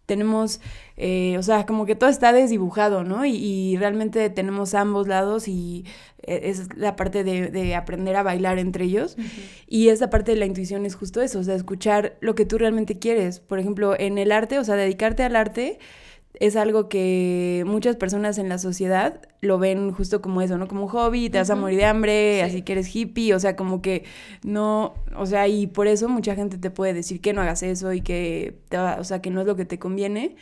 tenemos, 0.06 0.60
eh, 0.96 1.36
o 1.38 1.42
sea, 1.42 1.66
como 1.66 1.86
que 1.86 1.94
todo 1.94 2.10
está 2.10 2.32
desdibujado, 2.32 3.04
¿no? 3.04 3.24
Y, 3.24 3.76
realmente 3.76 4.28
tenemos 4.28 4.74
ambos 4.74 5.06
lados 5.06 5.46
y 5.46 5.84
e, 6.22 6.50
es 6.50 6.76
la 6.76 6.96
parte 6.96 7.22
de, 7.22 7.74
aprender 7.76 8.16
a 8.16 8.24
bailar 8.24 8.58
entre 8.58 8.84
ellos. 8.84 9.16
Y 9.68 9.88
esa 9.88 10.10
parte 10.10 10.32
de 10.32 10.38
la 10.38 10.46
intuición 10.46 10.84
es 10.84 10.96
justo 10.96 11.20
eso, 11.22 11.38
o 11.38 11.44
sea, 11.44 11.54
escuchar 11.54 12.16
lo 12.20 12.34
que 12.34 12.44
tú 12.44 12.58
realmente 12.58 12.98
quieres. 12.98 13.40
Por 13.40 13.60
ejemplo, 13.60 13.94
en 13.98 14.18
el 14.18 14.32
arte, 14.32 14.58
o 14.58 14.64
sea, 14.64 14.74
dedicarte 14.74 15.22
al 15.22 15.36
arte 15.36 15.78
es 16.34 16.56
algo 16.56 16.88
que 16.88 17.64
muchas 17.66 17.96
personas 17.96 18.38
en 18.38 18.48
la 18.48 18.58
sociedad 18.58 19.20
lo 19.40 19.58
ven 19.58 19.92
justo 19.92 20.22
como 20.22 20.42
eso, 20.42 20.58
¿no? 20.58 20.68
Como 20.68 20.82
un 20.82 20.88
hobby, 20.88 21.28
te 21.28 21.38
vas 21.38 21.50
a 21.50 21.56
morir 21.56 21.78
de 21.78 21.84
hambre, 21.84 22.42
así 22.42 22.62
que 22.62 22.72
eres 22.72 22.94
hippie, 22.94 23.34
o 23.34 23.40
sea, 23.40 23.56
como 23.56 23.82
que 23.82 24.04
no, 24.42 24.94
o 25.16 25.26
sea, 25.26 25.48
y 25.48 25.66
por 25.66 25.86
eso 25.86 26.08
mucha 26.08 26.34
gente 26.34 26.58
te 26.58 26.70
puede 26.70 26.94
decir 26.94 27.20
que 27.20 27.32
no 27.32 27.42
hagas 27.42 27.62
eso 27.62 27.92
y 27.92 28.00
que, 28.00 28.58
te 28.68 28.78
o 28.78 29.04
sea, 29.04 29.20
que 29.20 29.30
no 29.30 29.40
es 29.40 29.46
lo 29.46 29.56
que 29.56 29.64
te 29.64 29.78
conviene. 29.78 30.36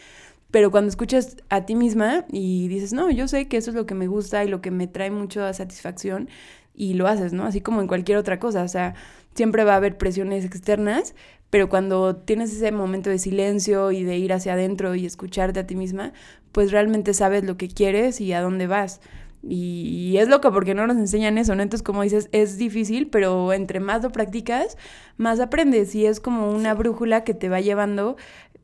Pero 0.51 0.71
cuando 0.71 0.89
escuchas 0.89 1.37
a 1.51 1.67
ti 1.67 1.75
misma 1.75 2.25
y 2.33 2.69
dices, 2.69 2.93
no, 2.95 3.11
yo 3.11 3.29
sé 3.29 3.49
que 3.49 3.59
eso 3.59 3.71
es 3.71 3.77
lo 3.77 3.85
que 3.85 3.95
me 3.95 4.07
gusta 4.07 4.45
y 4.45 4.49
lo 4.49 4.63
que 4.63 4.71
me 4.71 4.87
trae 4.87 5.11
mucha 5.11 5.53
satisfacción 5.53 6.29
y 6.75 6.95
lo 6.95 7.07
haces, 7.07 7.33
¿no? 7.33 7.45
Así 7.45 7.61
como 7.61 7.81
en 7.83 7.87
cualquier 7.89 8.19
otra 8.19 8.39
cosa, 8.39 8.63
o 8.63 8.69
sea, 8.69 8.95
siempre 9.35 9.65
va 9.65 9.75
a 9.75 9.77
haber 9.77 9.99
presiones 9.99 10.45
externas, 10.45 11.15
pero 11.51 11.69
cuando 11.69 12.17
tienes 12.17 12.53
ese 12.53 12.73
momento 12.73 13.11
de 13.11 13.19
silencio 13.19 13.91
y 13.93 14.05
de 14.05 14.19
ir 14.19 14.33
hacia 14.33 14.53
adentro 14.53 14.95
y 14.95 15.07
escucharte 15.07 15.61
a 15.61 15.67
ti 15.67 15.77
misma, 15.77 16.13
pues 16.53 16.73
realmente 16.73 17.15
sabes 17.15 17.45
lo 17.45 17.57
que 17.57 17.69
quieres 17.69 18.21
y 18.21 18.33
a 18.33 18.43
dónde 18.43 18.67
vas. 18.67 19.01
Y, 19.43 20.17
es 20.19 20.29
loco 20.29 20.53
porque 20.53 20.75
no 20.75 20.87
nos 20.87 20.97
enseñan 20.97 21.39
eso, 21.39 21.55
¿no? 21.55 21.63
Entonces, 21.63 21.85
como 21.85 22.03
dices, 22.03 22.29
es 22.33 22.59
difícil, 22.59 23.09
pero 23.09 23.53
entre 23.53 23.79
más 23.79 24.03
lo 24.03 24.11
practicas, 24.11 24.77
más 25.17 25.39
aprendes 25.39 25.95
y 25.95 26.07
es 26.07 26.19
como 26.19 26.51
una 26.51 26.75
brújula 26.75 27.23
que 27.23 27.35
te 27.35 27.49
va 27.49 27.61
llevando 27.61 28.17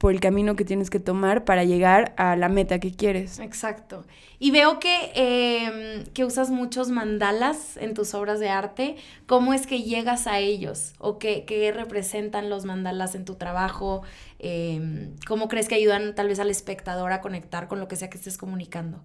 por 0.05 0.13
el 0.13 0.21
camino 0.21 0.55
que 0.55 0.67
tienes 0.67 0.91
que 0.91 1.01
tomar 1.01 1.47
para 1.47 1.65
llegar 1.65 2.13
a 2.19 2.37
la 2.37 2.51
meta 2.51 2.79
que 2.79 2.95
quieres. 2.95 3.39
Exacto. 3.39 4.05
Y 4.39 4.51
veo 4.51 4.79
que, 4.79 5.13
em, 5.15 6.05
que 6.13 6.27
usas 6.27 6.51
muchos 6.51 6.91
mandalas 6.91 7.79
en 7.79 7.95
tus 7.95 8.13
obras 8.13 8.39
de 8.39 8.51
arte. 8.51 8.97
¿Cómo 9.25 9.55
es 9.55 9.67
que 9.67 9.83
llegas 9.83 10.27
a 10.27 10.41
ellos? 10.41 10.93
¿O 10.99 11.19
qué, 11.19 11.47
qué 11.47 11.73
representan 11.73 12.51
los 12.51 12.67
mandalas 12.67 13.15
en 13.15 13.25
tu 13.25 13.37
trabajo? 13.37 14.03
Em, 14.39 15.17
¿Cómo 15.27 15.49
crees 15.49 15.69
que 15.69 15.77
ayudan 15.77 16.15
tal 16.15 16.29
vez 16.29 16.39
al 16.39 16.51
espectador 16.51 17.11
a 17.13 17.23
conectar 17.23 17.67
con 17.67 17.81
lo 17.81 17.89
que 17.89 17.97
sea 17.97 18.11
que 18.11 18.19
estés 18.19 18.37
comunicando? 18.37 19.03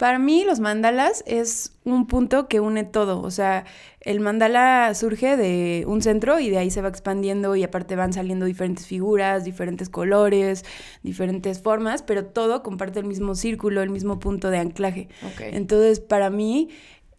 Para 0.00 0.18
mí 0.18 0.44
los 0.44 0.60
mandalas 0.60 1.22
es 1.26 1.74
un 1.84 2.06
punto 2.06 2.48
que 2.48 2.58
une 2.58 2.84
todo, 2.84 3.20
o 3.20 3.30
sea, 3.30 3.66
el 4.00 4.20
mandala 4.20 4.94
surge 4.94 5.36
de 5.36 5.84
un 5.86 6.00
centro 6.00 6.40
y 6.40 6.48
de 6.48 6.56
ahí 6.56 6.70
se 6.70 6.80
va 6.80 6.88
expandiendo 6.88 7.54
y 7.54 7.64
aparte 7.64 7.96
van 7.96 8.14
saliendo 8.14 8.46
diferentes 8.46 8.86
figuras, 8.86 9.44
diferentes 9.44 9.90
colores, 9.90 10.64
diferentes 11.02 11.60
formas, 11.60 12.02
pero 12.02 12.24
todo 12.24 12.62
comparte 12.62 12.98
el 12.98 13.04
mismo 13.04 13.34
círculo, 13.34 13.82
el 13.82 13.90
mismo 13.90 14.18
punto 14.20 14.48
de 14.48 14.56
anclaje. 14.56 15.08
Entonces, 15.38 16.00
para 16.00 16.30
mí 16.30 16.70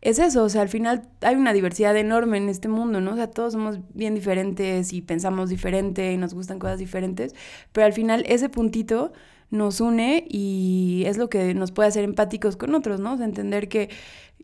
es 0.02 0.18
eso, 0.18 0.44
o 0.44 0.50
sea, 0.50 0.64
al 0.64 0.70
final 0.70 1.04
hay 1.22 1.36
una 1.36 1.54
diversidad 1.54 1.96
enorme 1.96 2.38
en 2.38 2.50
este 2.50 2.68
mundo, 2.68 3.00
¿no? 3.00 3.12
O 3.12 3.16
sea, 3.16 3.30
todos 3.30 3.54
somos 3.54 3.78
bien 3.94 4.16
diferentes 4.16 4.92
y 4.92 5.04
pensamos 5.04 5.52
diferente 5.52 6.14
y 6.14 6.18
nos 6.18 6.34
gustan 6.34 6.58
cosas 6.58 6.80
diferentes, 6.80 7.36
pero 7.74 7.86
al 7.86 7.94
final 7.94 8.24
ese 8.28 8.50
puntito 8.50 9.14
nos 9.52 9.82
une 9.82 10.26
y 10.30 11.04
es 11.06 11.18
lo 11.18 11.30
que 11.30 11.54
nos 11.54 11.72
puede 11.72 11.90
hacer 11.90 12.04
empáticos 12.04 12.56
con 12.56 12.74
otros, 12.74 13.00
¿no? 13.00 13.14
O 13.14 13.18
sea, 13.18 13.26
entender 13.26 13.68
que, 13.68 13.90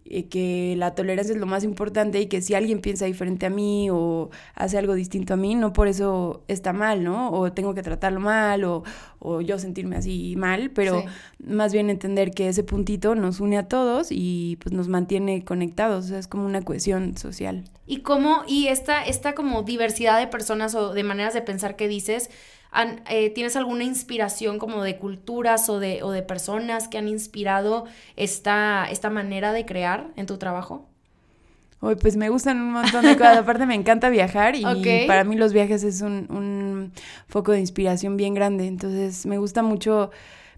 eh, 0.04 0.28
que 0.28 0.76
la 0.78 0.96
tolerancia 0.96 1.34
es 1.34 1.40
lo 1.40 1.46
más 1.46 1.64
importante 1.64 2.20
y 2.20 2.28
que 2.28 2.42
si 2.42 2.54
alguien 2.54 2.82
piensa 2.82 3.06
diferente 3.06 3.46
a 3.46 3.50
mí 3.50 3.90
o 3.90 4.30
hace 4.54 4.78
algo 4.78 4.94
distinto 4.94 5.34
a 5.34 5.38
mí, 5.38 5.56
no 5.56 5.72
por 5.72 5.88
eso 5.88 6.44
está 6.50 6.74
mal, 6.74 7.06
¿no? 7.06 7.32
O 7.32 7.54
tengo 7.54 7.74
que 7.74 7.82
tratarlo 7.84 8.20
mal 8.20 8.66
o, 8.66 8.84
o 9.20 9.40
yo 9.40 9.58
sentirme 9.60 9.96
así 9.96 10.36
mal, 10.38 10.72
pero 10.72 11.06
más 11.40 11.72
bien 11.72 11.90
entender 11.90 12.32
que 12.32 12.50
ese 12.50 12.64
puntito 12.64 13.16
nos 13.16 13.40
une 13.40 13.58
a 13.58 13.68
todos 13.68 14.08
y 14.12 14.58
pues 14.62 14.74
nos 14.74 14.90
mantiene 14.90 15.46
conectados, 15.46 16.06
o 16.06 16.08
sea, 16.10 16.20
es 16.20 16.28
como 16.28 16.46
una 16.46 16.62
cohesión 16.62 17.18
social. 17.18 17.64
Y 17.86 18.02
cómo, 18.02 18.44
y 18.46 18.68
esta, 18.68 19.04
esta 19.06 19.34
como 19.36 19.64
diversidad 19.64 20.20
de 20.20 20.28
personas 20.28 20.76
o 20.76 20.94
de 20.94 21.04
maneras 21.04 21.34
de 21.34 21.42
pensar 21.42 21.78
que 21.78 21.88
dices, 21.88 22.30
eh, 23.09 23.29
¿Tienes 23.31 23.55
alguna 23.55 23.83
inspiración 23.83 24.59
como 24.59 24.83
de 24.83 24.97
culturas 24.97 25.69
o 25.69 25.79
de, 25.79 26.03
o 26.03 26.12
de 26.12 26.21
personas 26.21 26.88
que 26.88 26.97
han 26.97 27.07
inspirado 27.07 27.86
esta, 28.15 28.88
esta 28.89 29.09
manera 29.09 29.53
de 29.53 29.65
crear 29.65 30.07
en 30.15 30.25
tu 30.25 30.38
trabajo? 30.38 30.86
Hoy 31.79 31.95
pues 31.95 32.17
me 32.17 32.29
gustan 32.29 32.59
un 32.59 32.71
montón 32.74 33.05
de 33.05 33.15
cosas. 33.17 33.38
Aparte 33.39 33.65
me 33.65 33.75
encanta 33.75 34.09
viajar 34.09 34.55
y 34.55 34.63
para 35.05 35.24
mí 35.24 35.36
los 35.36 35.53
viajes 35.53 35.83
es 35.83 36.01
un, 36.01 36.27
un, 36.29 36.91
foco 37.27 37.51
de 37.51 37.59
inspiración 37.59 38.17
bien 38.17 38.33
grande. 38.33 38.65
Entonces 38.65 39.25
me 39.25 39.38
gusta 39.38 39.62
mucho 39.62 40.09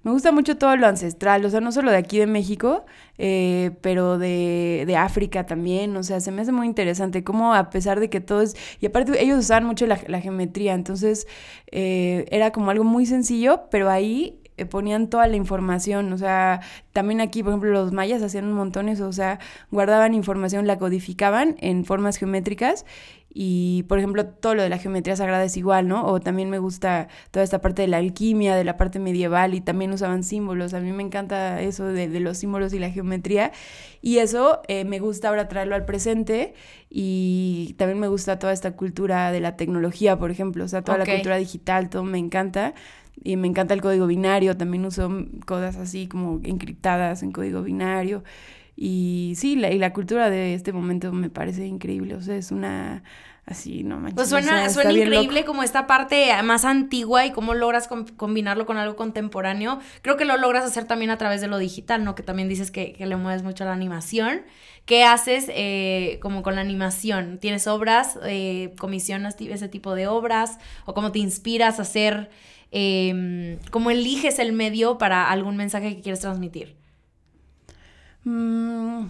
me 0.03 0.11
gusta 0.11 0.31
mucho 0.31 0.57
todo 0.57 0.75
lo 0.75 0.87
ancestral, 0.87 1.43
o 1.45 1.49
sea, 1.49 1.61
no 1.61 1.71
solo 1.71 1.91
de 1.91 1.97
aquí 1.97 2.19
de 2.19 2.27
México, 2.27 2.85
eh, 3.17 3.71
pero 3.81 4.17
de, 4.17 4.83
de, 4.87 4.95
África 4.95 5.45
también, 5.45 5.95
o 5.97 6.03
sea, 6.03 6.19
se 6.19 6.31
me 6.31 6.41
hace 6.41 6.51
muy 6.51 6.67
interesante 6.67 7.23
cómo 7.23 7.53
a 7.53 7.69
pesar 7.69 7.99
de 7.99 8.09
que 8.09 8.21
todo 8.21 8.41
es, 8.41 8.55
y 8.79 8.85
aparte 8.85 9.21
ellos 9.21 9.39
usaban 9.39 9.65
mucho 9.65 9.85
la, 9.87 9.97
geometría, 10.21 10.73
entonces 10.73 11.27
eh, 11.71 12.25
era 12.31 12.51
como 12.51 12.71
algo 12.71 12.83
muy 12.83 13.05
sencillo, 13.05 13.63
pero 13.69 13.89
ahí 13.89 14.39
eh, 14.57 14.65
ponían 14.65 15.09
toda 15.09 15.27
la 15.27 15.35
información, 15.35 16.11
o 16.13 16.17
sea, 16.17 16.61
también 16.93 17.21
aquí, 17.21 17.43
por 17.43 17.51
ejemplo, 17.51 17.71
los 17.71 17.91
mayas 17.91 18.21
hacían 18.21 18.45
un 18.45 18.53
montón 18.53 18.89
o 18.89 19.13
sea, 19.13 19.39
guardaban 19.71 20.13
información, 20.13 20.67
la 20.67 20.77
codificaban 20.77 21.55
en 21.59 21.85
formas 21.85 22.17
geométricas 22.17 22.85
y, 23.31 23.83
por 23.83 23.99
ejemplo, 23.99 24.25
todo 24.25 24.55
lo 24.55 24.63
de 24.63 24.69
la 24.69 24.79
geometría 24.79 25.15
sagrada 25.15 25.43
es 25.43 25.55
igual, 25.55 25.87
¿no? 25.87 26.05
O 26.05 26.19
también 26.19 26.49
me 26.49 26.57
gusta 26.57 27.09
toda 27.29 27.43
esta 27.43 27.61
parte 27.61 27.83
de 27.83 27.87
la 27.87 27.97
alquimia, 27.97 28.55
de 28.55 28.63
la 28.63 28.75
parte 28.75 28.97
medieval, 28.97 29.53
y 29.53 29.61
también 29.61 29.91
usaban 29.93 30.23
símbolos. 30.23 30.73
A 30.73 30.79
mí 30.79 30.91
me 30.91 31.03
encanta 31.03 31.61
eso 31.61 31.85
de, 31.85 32.07
los 32.19 32.39
símbolos 32.39 32.73
y 32.73 32.79
la 32.79 32.89
geometría. 32.89 33.51
Y 34.01 34.17
eso 34.17 34.61
eh, 34.67 34.83
me 34.83 34.99
gusta 34.99 35.29
ahora 35.29 35.47
traerlo 35.47 35.75
al 35.75 35.85
presente. 35.85 36.55
Y 36.89 37.75
también 37.77 37.99
me 37.99 38.07
gusta 38.07 38.39
toda 38.39 38.51
esta 38.51 38.75
cultura 38.75 39.31
de 39.31 39.41
la 39.41 39.55
tecnología, 39.55 40.17
por 40.17 40.31
ejemplo. 40.31 40.63
O 40.63 40.67
sea, 40.67 40.81
toda 40.81 40.97
la 40.97 41.05
cultura 41.05 41.37
digital, 41.37 41.89
todo 41.89 42.03
me 42.03 42.17
encanta. 42.17 42.73
Y 43.23 43.35
me 43.35 43.47
encanta 43.47 43.75
el 43.75 43.81
código 43.81 44.07
binario. 44.07 44.57
También 44.57 44.85
uso 44.85 45.07
cosas 45.45 45.75
así 45.75 46.07
como 46.07 46.39
encriptadas 46.43 47.21
en 47.21 47.31
código 47.31 47.61
binario. 47.61 48.23
Y 48.81 49.33
sí, 49.35 49.57
la, 49.57 49.69
y 49.71 49.77
la 49.77 49.91
cultura 49.91 50.29
de 50.29 50.53
este 50.53 50.71
momento 50.71 51.11
me 51.11 51.29
parece 51.29 51.65
increíble, 51.65 52.15
o 52.15 52.21
sea, 52.21 52.37
es 52.37 52.49
una 52.49 53.03
así, 53.45 53.83
no 53.83 53.97
manches. 53.97 54.15
Pues 54.15 54.29
suena, 54.29 54.69
suena 54.69 54.93
increíble 54.93 55.43
como 55.43 55.63
esta 55.63 55.85
parte 55.85 56.31
más 56.43 56.63
antigua 56.63 57.25
y 57.25 57.31
cómo 57.31 57.55
logras 57.55 57.89
combinarlo 58.15 58.65
con 58.65 58.77
algo 58.77 58.95
contemporáneo. 58.95 59.79
Creo 60.01 60.15
que 60.15 60.23
lo 60.23 60.37
logras 60.37 60.63
hacer 60.63 60.85
también 60.85 61.11
a 61.11 61.17
través 61.17 61.41
de 61.41 61.49
lo 61.49 61.57
digital, 61.57 62.05
¿no? 62.05 62.15
Que 62.15 62.23
también 62.23 62.47
dices 62.47 62.71
que, 62.71 62.95
le 62.97 63.15
mueves 63.17 63.43
mucho 63.43 63.65
a 63.65 63.67
la 63.67 63.73
animación. 63.73 64.43
¿Qué 64.85 65.03
haces 65.03 65.47
eh, 65.49 66.17
como 66.21 66.41
con 66.41 66.55
la 66.55 66.61
animación? 66.61 67.37
¿Tienes 67.37 67.67
obras? 67.67 68.17
Eh, 68.23 68.73
¿Comisionas 68.79 69.35
ese 69.41 69.67
tipo 69.67 69.93
de 69.93 70.07
obras? 70.07 70.57
¿O 70.85 70.93
cómo 70.93 71.11
te 71.11 71.19
inspiras 71.19 71.79
a 71.79 71.81
hacer? 71.81 72.29
Eh, 72.71 73.59
¿Cómo 73.71 73.91
eliges 73.91 74.39
el 74.39 74.53
medio 74.53 74.97
para 74.97 75.29
algún 75.29 75.57
mensaje 75.57 75.97
que 75.97 76.01
quieres 76.01 76.21
transmitir? 76.21 76.78
Mm, 78.23 79.07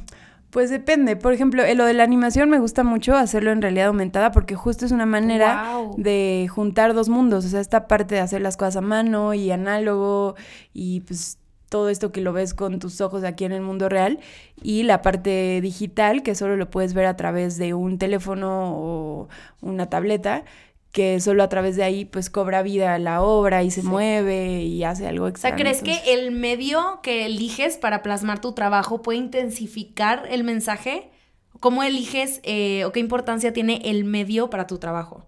pues 0.49 0.69
depende. 0.69 1.15
Por 1.15 1.33
ejemplo, 1.33 1.63
lo 1.75 1.85
de 1.85 1.93
la 1.93 2.03
animación 2.03 2.49
me 2.49 2.59
gusta 2.59 2.83
mucho 2.83 3.15
hacerlo 3.15 3.51
en 3.51 3.61
realidad 3.61 3.87
aumentada 3.87 4.31
porque 4.31 4.55
justo 4.55 4.85
es 4.85 4.91
una 4.91 5.05
manera 5.05 5.73
de 5.97 6.47
juntar 6.49 6.93
dos 6.93 7.09
mundos. 7.09 7.45
O 7.45 7.49
sea, 7.49 7.59
esta 7.59 7.87
parte 7.87 8.15
de 8.15 8.21
hacer 8.21 8.41
las 8.41 8.57
cosas 8.57 8.77
a 8.77 8.81
mano 8.81 9.33
y 9.33 9.51
análogo 9.51 10.35
y 10.73 11.01
pues 11.01 11.37
todo 11.69 11.89
esto 11.89 12.11
que 12.11 12.21
lo 12.21 12.33
ves 12.33 12.53
con 12.53 12.79
tus 12.79 12.99
ojos 12.99 13.23
aquí 13.23 13.45
en 13.45 13.51
el 13.51 13.61
mundo 13.61 13.89
real 13.89 14.19
y 14.61 14.83
la 14.83 15.01
parte 15.01 15.61
digital 15.61 16.23
que 16.23 16.35
solo 16.35 16.57
lo 16.57 16.69
puedes 16.69 16.93
ver 16.93 17.05
a 17.05 17.15
través 17.15 17.57
de 17.57 17.75
un 17.75 17.99
teléfono 17.99 18.73
o 18.75 19.29
una 19.61 19.87
tableta 19.87 20.43
que 20.91 21.19
solo 21.19 21.43
a 21.43 21.49
través 21.49 21.75
de 21.75 21.83
ahí 21.83 22.05
pues 22.05 22.29
cobra 22.29 22.63
vida 22.63 22.97
la 22.97 23.21
obra 23.21 23.63
y 23.63 23.71
se 23.71 23.83
mueve 23.83 24.63
y 24.63 24.83
hace 24.83 25.07
algo 25.07 25.27
extra. 25.27 25.49
O 25.49 25.51
sea, 25.51 25.57
¿crees 25.57 25.83
que 25.83 26.13
el 26.13 26.31
medio 26.31 26.99
que 27.03 27.25
eliges 27.25 27.77
para 27.77 28.01
plasmar 28.01 28.41
tu 28.41 28.53
trabajo 28.53 29.01
puede 29.01 29.19
intensificar 29.19 30.27
el 30.31 30.43
mensaje? 30.43 31.11
¿Cómo 31.59 31.83
eliges 31.83 32.39
eh, 32.43 32.85
o 32.85 32.91
qué 32.91 32.99
importancia 32.99 33.53
tiene 33.53 33.81
el 33.85 34.03
medio 34.03 34.49
para 34.49 34.65
tu 34.65 34.79
trabajo? 34.79 35.25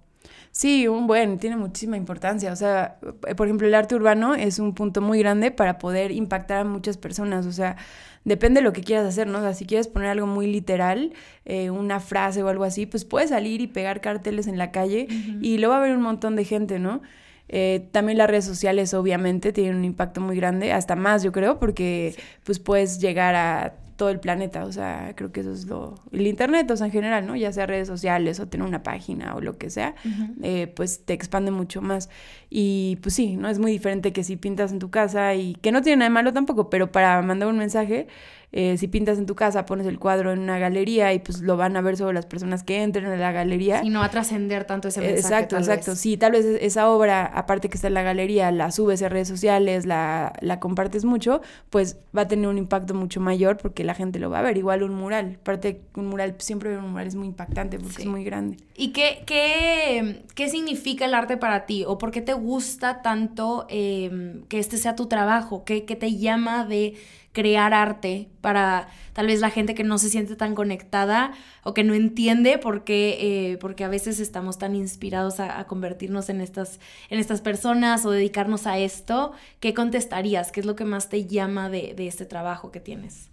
Sí, 0.51 0.85
un 0.87 1.07
buen, 1.07 1.39
tiene 1.39 1.55
muchísima 1.55 1.95
importancia. 1.95 2.51
O 2.51 2.55
sea, 2.55 2.99
por 3.37 3.47
ejemplo, 3.47 3.67
el 3.67 3.73
arte 3.73 3.95
urbano 3.95 4.35
es 4.35 4.59
un 4.59 4.73
punto 4.75 5.01
muy 5.01 5.19
grande 5.19 5.49
para 5.51 5.77
poder 5.77 6.11
impactar 6.11 6.59
a 6.59 6.63
muchas 6.65 6.97
personas. 6.97 7.45
O 7.45 7.53
sea, 7.53 7.77
depende 8.25 8.59
de 8.59 8.65
lo 8.65 8.73
que 8.73 8.81
quieras 8.83 9.07
hacer, 9.07 9.27
¿no? 9.27 9.39
O 9.39 9.41
sea, 9.41 9.53
si 9.53 9.65
quieres 9.65 9.87
poner 9.87 10.09
algo 10.09 10.27
muy 10.27 10.47
literal, 10.47 11.13
eh, 11.45 11.69
una 11.69 12.01
frase 12.01 12.43
o 12.43 12.49
algo 12.49 12.65
así, 12.65 12.85
pues 12.85 13.05
puedes 13.05 13.29
salir 13.29 13.61
y 13.61 13.67
pegar 13.67 14.01
carteles 14.01 14.47
en 14.47 14.57
la 14.57 14.71
calle 14.71 15.07
y 15.41 15.57
luego 15.57 15.71
va 15.71 15.77
a 15.77 15.83
haber 15.83 15.95
un 15.95 16.03
montón 16.03 16.35
de 16.35 16.43
gente, 16.43 16.79
¿no? 16.79 17.01
Eh, 17.47 17.87
también 17.91 18.17
las 18.17 18.29
redes 18.29 18.45
sociales 18.45 18.93
obviamente 18.93 19.51
tienen 19.51 19.75
un 19.75 19.85
impacto 19.85 20.21
muy 20.21 20.35
grande, 20.35 20.71
hasta 20.73 20.95
más 20.95 21.23
yo 21.23 21.31
creo, 21.31 21.59
porque 21.59 22.15
pues 22.43 22.59
puedes 22.59 22.99
llegar 22.99 23.35
a 23.35 23.73
todo 24.01 24.09
el 24.09 24.19
planeta, 24.19 24.65
o 24.65 24.71
sea, 24.71 25.13
creo 25.15 25.31
que 25.31 25.41
eso 25.41 25.51
es 25.51 25.67
lo... 25.67 25.93
El 26.11 26.25
Internet, 26.25 26.71
o 26.71 26.75
sea, 26.75 26.87
en 26.87 26.91
general, 26.91 27.27
¿no? 27.27 27.35
Ya 27.35 27.53
sea 27.53 27.67
redes 27.67 27.87
sociales 27.87 28.39
o 28.39 28.47
tener 28.47 28.65
una 28.65 28.81
página 28.81 29.35
o 29.35 29.41
lo 29.41 29.59
que 29.59 29.69
sea, 29.69 29.93
eh, 30.41 30.73
pues 30.75 31.05
te 31.05 31.13
expande 31.13 31.51
mucho 31.51 31.83
más. 31.83 32.09
Y 32.49 32.97
pues 33.03 33.13
sí, 33.13 33.35
¿no? 33.35 33.47
Es 33.47 33.59
muy 33.59 33.71
diferente 33.71 34.11
que 34.11 34.23
si 34.23 34.37
pintas 34.37 34.71
en 34.71 34.79
tu 34.79 34.89
casa 34.89 35.35
y 35.35 35.53
que 35.53 35.71
no 35.71 35.83
tiene 35.83 35.97
nada 35.97 36.09
de 36.09 36.13
malo 36.15 36.33
tampoco, 36.33 36.71
pero 36.71 36.91
para 36.91 37.21
mandar 37.21 37.47
un 37.47 37.59
mensaje 37.59 38.07
eh, 38.53 38.77
si 38.77 38.87
pintas 38.87 39.17
en 39.17 39.25
tu 39.25 39.35
casa, 39.35 39.65
pones 39.65 39.87
el 39.87 39.97
cuadro 39.97 40.33
en 40.33 40.39
una 40.39 40.59
galería 40.59 41.13
y 41.13 41.19
pues 41.19 41.39
lo 41.39 41.55
van 41.55 41.77
a 41.77 41.81
ver 41.81 41.95
solo 41.95 42.11
las 42.11 42.25
personas 42.25 42.63
que 42.63 42.83
entren 42.83 43.05
a 43.05 43.15
la 43.15 43.31
galería. 43.31 43.81
Y 43.83 43.89
no 43.89 43.99
va 43.99 44.05
a 44.05 44.11
trascender 44.11 44.65
tanto 44.65 44.89
ese 44.89 44.99
mensaje. 44.99 45.19
Exacto, 45.19 45.57
exacto. 45.57 45.95
Sí, 45.95 46.17
tal 46.17 46.33
vez 46.33 46.45
esa 46.45 46.89
obra, 46.89 47.25
aparte 47.25 47.69
que 47.69 47.75
está 47.75 47.87
en 47.87 47.93
la 47.93 48.03
galería, 48.03 48.51
la 48.51 48.71
subes 48.71 49.01
a 49.03 49.09
redes 49.09 49.29
sociales, 49.29 49.85
la, 49.85 50.33
la 50.41 50.59
compartes 50.59 51.05
mucho, 51.05 51.41
pues 51.69 51.97
va 52.15 52.23
a 52.23 52.27
tener 52.27 52.47
un 52.47 52.57
impacto 52.57 52.93
mucho 52.93 53.21
mayor 53.21 53.55
porque 53.57 53.85
la 53.85 53.93
gente 53.93 54.19
lo 54.19 54.29
va 54.29 54.39
a 54.39 54.41
ver. 54.41 54.57
Igual 54.57 54.83
un 54.83 54.95
mural. 54.95 55.37
Aparte, 55.39 55.81
un 55.95 56.07
mural, 56.07 56.35
siempre 56.39 56.77
un 56.77 56.91
mural 56.91 57.07
es 57.07 57.15
muy 57.15 57.27
impactante 57.27 57.79
porque 57.79 58.01
es 58.01 58.07
muy 58.07 58.25
grande. 58.25 58.57
¿Y 58.75 58.91
qué, 58.91 59.23
qué, 59.25 60.23
qué 60.35 60.49
significa 60.49 61.05
el 61.05 61.13
arte 61.13 61.37
para 61.37 61.65
ti? 61.65 61.85
¿O 61.87 61.97
por 61.97 62.11
qué 62.11 62.21
te 62.21 62.33
gusta 62.33 63.01
tanto 63.01 63.65
em, 63.69 64.43
que 64.49 64.59
este 64.59 64.77
sea 64.77 64.95
tu 64.95 65.05
trabajo? 65.05 65.63
¿Qué, 65.63 65.85
qué 65.85 65.95
te 65.95 66.17
llama 66.17 66.65
de 66.65 66.95
crear 67.33 67.73
arte 67.73 68.29
para 68.41 68.89
tal 69.13 69.27
vez 69.27 69.39
la 69.39 69.49
gente 69.49 69.75
que 69.75 69.83
no 69.83 69.97
se 69.97 70.09
siente 70.09 70.35
tan 70.35 70.55
conectada 70.55 71.31
o 71.63 71.73
que 71.73 71.83
no 71.83 71.93
entiende 71.93 72.57
por 72.57 72.83
qué, 72.83 73.51
eh, 73.51 73.57
porque 73.57 73.83
a 73.83 73.89
veces 73.89 74.19
estamos 74.19 74.57
tan 74.57 74.75
inspirados 74.75 75.39
a, 75.39 75.65
convertirnos 75.65 76.29
en 76.29 76.41
estas, 76.41 76.79
en 77.09 77.19
estas 77.19 77.41
personas 77.41 78.05
o 78.05 78.11
dedicarnos 78.11 78.67
a 78.67 78.77
esto, 78.77 79.31
¿qué 79.59 79.73
contestarías? 79.73 80.51
¿Qué 80.51 80.59
es 80.59 80.65
lo 80.65 80.75
que 80.75 80.85
más 80.85 81.09
te 81.09 81.25
llama 81.25 81.69
de, 81.69 81.93
de 81.95 82.07
este 82.07 82.25
trabajo 82.25 82.71
que 82.71 82.79
tienes? 82.79 83.29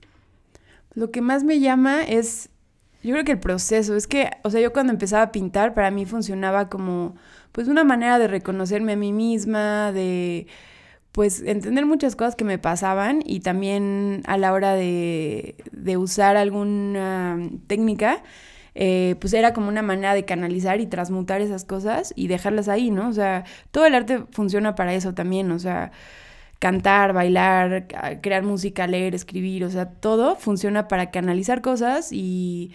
Lo 0.94 1.10
que 1.10 1.20
más 1.20 1.44
me 1.44 1.60
llama 1.60 2.02
es, 2.02 2.50
yo 3.02 3.12
creo 3.12 3.24
que 3.24 3.32
el 3.32 3.40
proceso, 3.40 3.96
es 3.96 4.06
que, 4.06 4.30
o 4.42 4.50
sea, 4.50 4.60
yo 4.60 4.72
cuando 4.72 4.92
empezaba 4.92 5.22
a 5.22 5.32
pintar, 5.32 5.74
para 5.74 5.90
mí 5.90 6.06
funcionaba 6.06 6.68
como 6.68 7.16
pues 7.52 7.66
una 7.68 7.82
manera 7.82 8.18
de 8.18 8.28
reconocerme 8.28 8.92
a 8.92 8.96
mí 8.96 9.12
misma, 9.12 9.92
de 9.92 10.46
pues 11.18 11.42
entender 11.42 11.84
muchas 11.84 12.14
cosas 12.14 12.36
que 12.36 12.44
me 12.44 12.58
pasaban 12.58 13.24
y 13.26 13.40
también 13.40 14.22
a 14.28 14.38
la 14.38 14.52
hora 14.52 14.74
de, 14.74 15.56
de 15.72 15.96
usar 15.96 16.36
alguna 16.36 17.40
técnica, 17.66 18.22
eh, 18.76 19.16
pues 19.20 19.32
era 19.32 19.52
como 19.52 19.66
una 19.66 19.82
manera 19.82 20.14
de 20.14 20.24
canalizar 20.24 20.80
y 20.80 20.86
transmutar 20.86 21.40
esas 21.40 21.64
cosas 21.64 22.12
y 22.14 22.28
dejarlas 22.28 22.68
ahí, 22.68 22.92
¿no? 22.92 23.08
O 23.08 23.12
sea, 23.12 23.42
todo 23.72 23.84
el 23.86 23.96
arte 23.96 24.26
funciona 24.30 24.76
para 24.76 24.94
eso 24.94 25.12
también, 25.12 25.50
o 25.50 25.58
sea, 25.58 25.90
cantar, 26.60 27.12
bailar, 27.12 27.88
crear 28.22 28.44
música, 28.44 28.86
leer, 28.86 29.16
escribir, 29.16 29.64
o 29.64 29.70
sea, 29.70 29.90
todo 29.90 30.36
funciona 30.36 30.86
para 30.86 31.10
canalizar 31.10 31.62
cosas 31.62 32.10
y 32.12 32.70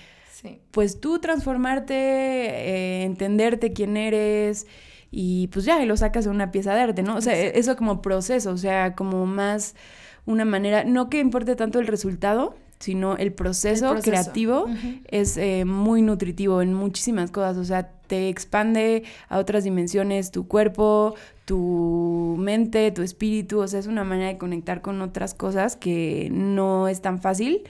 pues 0.72 1.00
tú 1.00 1.20
transformarte, 1.20 1.94
eh, 1.96 3.04
entenderte 3.04 3.72
quién 3.72 3.96
eres 3.96 4.68
y 5.16 5.48
pues 5.50 5.64
ya, 5.64 5.80
y 5.84 5.86
lo 5.86 5.96
sacas 5.96 6.26
de 6.26 6.32
una 6.32 6.52
pieza 6.52 6.74
de 6.74 6.82
arte, 6.82 7.04
¿no? 7.04 7.16
O 7.16 7.22
sea, 7.22 7.40
eso 7.40 7.76
como 7.76 8.02
proceso, 8.02 8.50
o 8.50 8.58
sea, 8.58 8.96
como 8.96 9.28
más 9.28 9.76
una 10.26 10.44
manera, 10.44 10.86
no 10.86 11.08
que 11.08 11.20
importe 11.20 11.56
tanto 11.56 11.80
el 11.80 11.86
resultado, 11.86 12.56
sino 12.80 13.16
el 13.18 13.32
proceso, 13.32 13.96
creativo 14.02 14.66
es 15.08 15.38
eh, 15.38 15.66
muy 15.66 16.02
nutritivo 16.02 16.64
en 16.64 16.74
muchísimas 16.74 17.30
cosas, 17.30 17.58
o 17.58 17.64
sea, 17.64 17.92
te 18.08 18.28
expande 18.28 19.04
a 19.30 19.38
otras 19.38 19.64
dimensiones 19.64 20.32
tu 20.32 20.48
cuerpo, 20.48 21.14
tu 21.46 22.36
mente, 22.40 22.90
tu 22.92 23.04
espíritu, 23.04 23.60
o 23.60 23.68
sea, 23.68 23.80
es 23.80 23.88
una 23.88 24.04
manera 24.04 24.30
de 24.30 24.40
conectar 24.40 24.82
con 24.82 25.00
otras 25.02 25.36
cosas 25.36 25.76
que 25.76 26.30
no 26.32 26.88
es 26.88 27.02
tan 27.02 27.22
fácil 27.22 27.62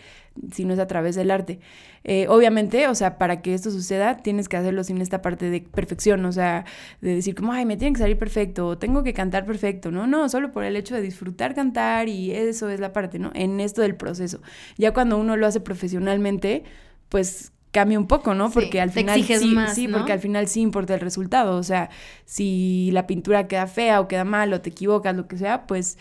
si 0.51 0.65
no 0.65 0.73
es 0.73 0.79
a 0.79 0.87
través 0.87 1.15
del 1.15 1.31
arte. 1.31 1.59
Eh, 2.03 2.27
obviamente, 2.27 2.87
o 2.87 2.95
sea, 2.95 3.17
para 3.17 3.41
que 3.41 3.53
esto 3.53 3.71
suceda, 3.71 4.17
tienes 4.17 4.49
que 4.49 4.57
hacerlo 4.57 4.83
sin 4.83 4.99
esta 5.01 5.21
parte 5.21 5.49
de 5.49 5.61
perfección, 5.61 6.25
o 6.25 6.31
sea, 6.31 6.65
de 7.01 7.15
decir 7.15 7.35
como, 7.35 7.53
ay, 7.53 7.65
me 7.65 7.77
tiene 7.77 7.93
que 7.93 7.99
salir 7.99 8.17
perfecto, 8.17 8.67
o 8.67 8.77
tengo 8.77 9.03
que 9.03 9.13
cantar 9.13 9.45
perfecto, 9.45 9.91
¿no? 9.91 10.07
No, 10.07 10.27
solo 10.29 10.51
por 10.51 10.63
el 10.63 10.75
hecho 10.75 10.95
de 10.95 11.01
disfrutar 11.01 11.55
cantar 11.55 12.09
y 12.09 12.31
eso 12.31 12.69
es 12.69 12.79
la 12.79 12.91
parte, 12.91 13.19
¿no? 13.19 13.31
En 13.33 13.59
esto 13.59 13.81
del 13.81 13.95
proceso. 13.95 14.41
Ya 14.77 14.91
cuando 14.93 15.17
uno 15.17 15.37
lo 15.37 15.47
hace 15.47 15.59
profesionalmente, 15.61 16.63
pues 17.09 17.53
cambia 17.71 17.97
un 17.97 18.07
poco, 18.07 18.35
¿no? 18.35 18.51
Porque 18.51 18.79
al 18.79 18.91
final 18.91 19.23
sí, 19.23 19.47
más, 19.47 19.73
sí, 19.73 19.87
porque 19.87 20.11
al 20.11 20.19
final 20.19 20.47
sí 20.47 20.61
importa 20.61 20.93
el 20.93 20.99
resultado, 20.99 21.57
o 21.57 21.63
sea, 21.63 21.89
si 22.23 22.91
la 22.91 23.07
pintura 23.07 23.47
queda 23.47 23.65
fea 23.65 23.99
o 23.99 24.07
queda 24.07 24.23
mal 24.23 24.53
o 24.53 24.61
te 24.61 24.69
equivocas, 24.69 25.15
lo 25.15 25.27
que 25.27 25.37
sea, 25.37 25.65
pues 25.65 25.97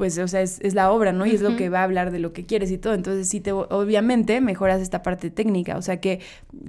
pues, 0.00 0.16
o 0.16 0.26
sea, 0.28 0.40
es, 0.40 0.72
la 0.72 0.90
obra, 0.92 1.12
¿no? 1.12 1.26
Y 1.26 1.34
es 1.34 1.42
lo 1.42 1.58
que 1.58 1.68
va 1.68 1.80
a 1.80 1.82
hablar 1.82 2.10
de 2.10 2.20
lo 2.20 2.32
que 2.32 2.46
quieres 2.46 2.70
y 2.70 2.78
todo. 2.78 2.94
Entonces, 2.94 3.28
sí, 3.28 3.42
te, 3.42 3.52
obviamente 3.52 4.40
mejoras 4.40 4.80
esta 4.80 5.02
parte 5.02 5.30
técnica. 5.30 5.76
O 5.76 5.82
sea, 5.82 6.00
que 6.00 6.20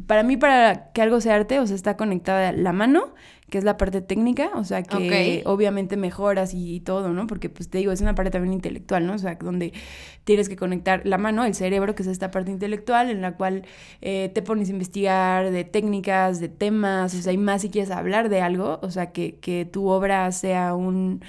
para 0.05 0.21
mí, 0.23 0.35
para 0.35 0.91
que 0.91 1.01
algo 1.01 1.21
sea 1.21 1.35
arte, 1.35 1.61
o 1.61 1.65
sea, 1.65 1.77
está 1.77 1.95
conectada 1.95 2.51
la 2.51 2.73
mano, 2.73 3.13
que 3.49 3.57
es 3.57 3.63
la 3.63 3.77
parte 3.77 4.01
técnica, 4.01 4.49
o 4.55 4.65
sea, 4.65 4.83
que 4.83 5.43
obviamente 5.45 5.95
mejoras 5.95 6.53
y, 6.53 6.81
todo, 6.81 7.13
¿no? 7.13 7.25
Porque, 7.25 7.47
pues, 7.47 7.69
te 7.69 7.77
digo, 7.77 7.93
es 7.93 8.01
una 8.01 8.15
parte 8.15 8.31
también 8.31 8.51
intelectual, 8.51 9.07
¿no? 9.07 9.13
O 9.13 9.17
sea, 9.17 9.35
donde 9.35 9.71
tienes 10.25 10.49
que 10.49 10.57
conectar 10.57 11.01
la 11.05 11.17
mano, 11.17 11.45
el 11.45 11.55
cerebro, 11.55 11.95
que 11.95 12.03
es 12.03 12.09
esta 12.09 12.31
parte 12.31 12.51
intelectual, 12.51 13.09
en 13.09 13.21
la 13.21 13.37
cual 13.37 13.63
eh, 14.01 14.29
te 14.33 14.41
pones 14.41 14.67
a 14.67 14.73
investigar 14.73 15.51
de 15.51 15.63
técnicas, 15.63 16.41
de 16.41 16.49
temas, 16.49 17.15
o 17.15 17.21
sea, 17.21 17.31
y 17.31 17.37
más 17.37 17.61
si 17.61 17.69
quieres 17.69 17.91
hablar 17.91 18.27
de 18.27 18.41
algo, 18.41 18.79
o 18.81 18.91
sea, 18.91 19.13
que, 19.13 19.37
que 19.39 19.63
tu 19.63 19.87
obra 19.87 20.29
sea 20.33 20.73
un 20.75 21.21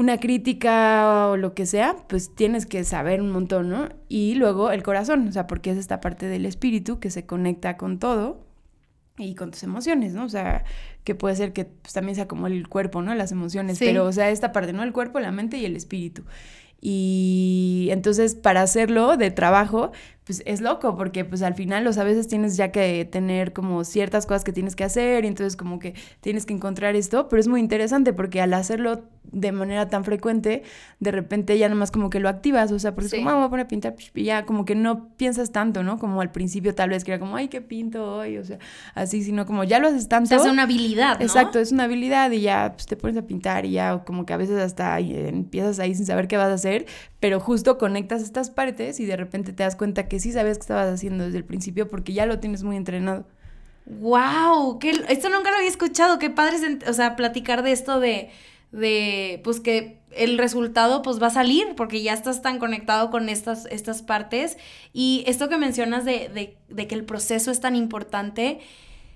una 0.00 0.18
crítica 0.18 1.28
o 1.28 1.36
lo 1.36 1.54
que 1.54 1.66
sea, 1.66 1.96
pues 2.08 2.34
tienes 2.34 2.66
que 2.66 2.82
saber 2.84 3.20
un 3.20 3.30
montón, 3.30 3.68
¿no? 3.68 3.88
Y 4.08 4.34
luego 4.34 4.70
el 4.70 4.82
corazón, 4.82 5.28
o 5.28 5.32
sea, 5.32 5.46
porque 5.46 5.70
es 5.70 5.78
esta 5.78 6.00
parte 6.00 6.26
del 6.26 6.46
espíritu 6.46 6.98
que 6.98 7.10
se 7.10 7.26
conecta 7.26 7.76
con 7.76 7.98
todo 7.98 8.40
y 9.18 9.34
con 9.34 9.50
tus 9.50 9.62
emociones, 9.62 10.14
¿no? 10.14 10.24
O 10.24 10.28
sea, 10.28 10.64
que 11.04 11.14
puede 11.14 11.36
ser 11.36 11.52
que 11.52 11.66
pues, 11.66 11.92
también 11.92 12.16
sea 12.16 12.26
como 12.26 12.46
el 12.46 12.66
cuerpo, 12.68 13.02
¿no? 13.02 13.14
Las 13.14 13.30
emociones, 13.30 13.78
pero 13.78 14.06
o 14.06 14.12
sea, 14.12 14.30
esta 14.30 14.52
parte, 14.52 14.72
¿no? 14.72 14.82
El 14.82 14.92
cuerpo, 14.92 15.20
la 15.20 15.32
mente 15.32 15.58
y 15.58 15.66
el 15.66 15.76
espíritu. 15.76 16.24
Y 16.82 17.88
entonces 17.90 18.34
para 18.34 18.62
hacerlo 18.62 19.18
de 19.18 19.30
trabajo, 19.30 19.92
pues 20.24 20.42
es 20.46 20.62
loco, 20.62 20.96
porque 20.96 21.26
pues 21.26 21.42
al 21.42 21.54
final, 21.54 21.86
o 21.86 21.90
a 21.90 22.04
veces 22.04 22.26
tienes 22.26 22.56
ya 22.56 22.72
que 22.72 23.04
tener 23.04 23.52
como 23.52 23.84
ciertas 23.84 24.24
cosas 24.24 24.44
que 24.44 24.52
tienes 24.52 24.76
que 24.76 24.84
hacer 24.84 25.24
y 25.24 25.28
entonces 25.28 25.56
como 25.56 25.78
que 25.78 25.94
tienes 26.20 26.46
que 26.46 26.54
encontrar 26.54 26.96
esto, 26.96 27.28
pero 27.28 27.38
es 27.40 27.48
muy 27.48 27.60
interesante 27.60 28.14
porque 28.14 28.40
al 28.40 28.54
hacerlo 28.54 29.02
de 29.32 29.52
manera 29.52 29.88
tan 29.88 30.04
frecuente, 30.04 30.62
de 30.98 31.10
repente 31.10 31.56
ya 31.58 31.68
nomás 31.68 31.90
como 31.90 32.10
que 32.10 32.20
lo 32.20 32.28
activas, 32.28 32.72
o 32.72 32.78
sea, 32.78 32.94
porque 32.94 33.06
es 33.06 33.14
como, 33.14 33.30
ah, 33.30 33.34
voy 33.34 33.44
a 33.44 33.50
poner 33.50 33.66
a 33.66 33.68
pintar, 33.68 33.94
y 34.14 34.24
ya 34.24 34.44
como 34.44 34.64
que 34.64 34.74
no 34.74 35.08
piensas 35.16 35.52
tanto, 35.52 35.82
¿no? 35.82 35.98
Como 35.98 36.20
al 36.20 36.30
principio 36.30 36.74
tal 36.74 36.90
vez 36.90 37.04
que 37.04 37.12
era 37.12 37.20
como, 37.20 37.36
ay, 37.36 37.48
¿qué 37.48 37.60
pinto 37.60 38.16
hoy? 38.16 38.38
O 38.38 38.44
sea, 38.44 38.58
así, 38.94 39.22
sino 39.22 39.46
como 39.46 39.64
ya 39.64 39.78
lo 39.78 39.88
haces 39.88 40.08
tanto. 40.08 40.34
es 40.34 40.42
una 40.42 40.62
habilidad, 40.62 41.18
¿no? 41.18 41.24
Exacto, 41.24 41.58
es 41.58 41.72
una 41.72 41.84
habilidad 41.84 42.30
y 42.30 42.40
ya 42.40 42.72
pues, 42.74 42.86
te 42.86 42.96
pones 42.96 43.16
a 43.16 43.22
pintar 43.22 43.64
y 43.66 43.72
ya 43.72 44.02
como 44.04 44.26
que 44.26 44.32
a 44.32 44.36
veces 44.36 44.58
hasta 44.58 44.98
empiezas 44.98 45.78
ahí 45.78 45.94
sin 45.94 46.06
saber 46.06 46.28
qué 46.28 46.36
vas 46.36 46.48
a 46.48 46.54
hacer, 46.54 46.86
pero 47.20 47.40
justo 47.40 47.78
conectas 47.78 48.22
estas 48.22 48.50
partes 48.50 49.00
y 49.00 49.06
de 49.06 49.16
repente 49.16 49.52
te 49.52 49.62
das 49.62 49.76
cuenta 49.76 50.08
que 50.08 50.20
sí 50.20 50.32
sabes 50.32 50.58
qué 50.58 50.62
estabas 50.62 50.92
haciendo 50.92 51.24
desde 51.24 51.38
el 51.38 51.44
principio 51.44 51.88
porque 51.88 52.12
ya 52.12 52.26
lo 52.26 52.38
tienes 52.38 52.62
muy 52.62 52.76
entrenado. 52.76 53.26
¡Wow! 53.86 54.78
Que 54.78 54.90
esto 55.08 55.28
nunca 55.30 55.50
lo 55.50 55.56
había 55.56 55.68
escuchado. 55.68 56.18
Qué 56.18 56.30
padre, 56.30 56.78
o 56.86 56.92
sea, 56.92 57.16
platicar 57.16 57.62
de 57.62 57.72
esto 57.72 57.98
de, 57.98 58.30
de, 58.72 59.40
pues 59.44 59.60
que 59.60 59.98
el 60.12 60.38
resultado 60.38 61.02
pues 61.02 61.22
va 61.22 61.28
a 61.28 61.30
salir 61.30 61.74
porque 61.76 62.02
ya 62.02 62.12
estás 62.12 62.42
tan 62.42 62.58
conectado 62.58 63.10
con 63.10 63.28
estas, 63.28 63.66
estas 63.66 64.02
partes. 64.02 64.56
Y 64.92 65.24
esto 65.26 65.48
que 65.48 65.56
mencionas 65.56 66.04
de, 66.04 66.56
de, 66.68 66.86
que 66.86 66.94
el 66.94 67.04
proceso 67.04 67.50
es 67.50 67.60
tan 67.60 67.76
importante, 67.76 68.60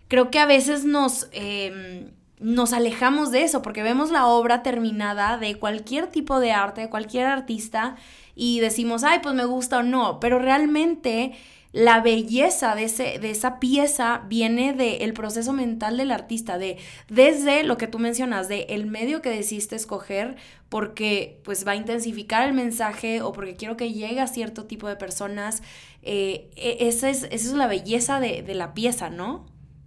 creo 0.08 0.30
que 0.30 0.38
a 0.38 0.46
veces 0.46 0.84
nos... 0.84 1.28
Em, 1.32 2.10
nos 2.40 2.74
alejamos 2.74 3.30
de 3.30 3.42
eso 3.42 3.62
porque 3.62 3.82
vemos 3.82 4.10
la 4.10 4.26
obra 4.26 4.62
terminada 4.62 5.38
de 5.38 5.54
cualquier 5.54 6.08
tipo 6.08 6.40
de 6.40 6.52
arte, 6.52 6.82
de 6.82 6.90
cualquier 6.90 7.26
artista 7.26 7.96
y 8.34 8.60
decimos, 8.60 9.02
ay, 9.02 9.20
pues 9.22 9.34
me 9.34 9.46
gusta 9.46 9.78
o 9.78 9.82
no, 9.82 10.20
pero 10.20 10.38
realmente 10.38 11.32
la 11.74 12.00
belleza 12.00 12.76
de, 12.76 12.84
ese, 12.84 13.18
de 13.18 13.30
esa 13.30 13.58
pieza 13.58 14.22
viene 14.28 14.74
del 14.74 15.12
proceso 15.12 15.52
mental 15.52 15.96
del 15.96 16.12
artista, 16.12 16.56
de 16.56 16.78
desde 17.08 17.64
lo 17.64 17.76
que 17.76 17.88
tú 17.88 17.98
mencionas, 17.98 18.46
de 18.46 18.66
el 18.70 18.86
medio 18.86 19.20
que 19.20 19.30
decidiste 19.30 19.74
escoger 19.74 20.36
porque 20.68 21.40
pues 21.42 21.66
va 21.66 21.72
a 21.72 21.76
intensificar 21.76 22.46
el 22.46 22.54
mensaje 22.54 23.22
o 23.22 23.32
porque 23.32 23.56
quiero 23.56 23.76
que 23.76 23.92
llegue 23.92 24.20
a 24.20 24.28
cierto 24.28 24.66
tipo 24.66 24.86
de 24.86 24.94
personas. 24.94 25.64
Eh, 26.02 26.48
e, 26.54 26.86
esa, 26.86 27.10
es, 27.10 27.24
esa, 27.24 27.34
es, 27.34 27.52
la 27.54 27.66
belleza 27.66 28.20
de, 28.20 28.42
de 28.42 28.54
la 28.54 28.72
pieza, 28.72 29.10
¿no? 29.10 29.44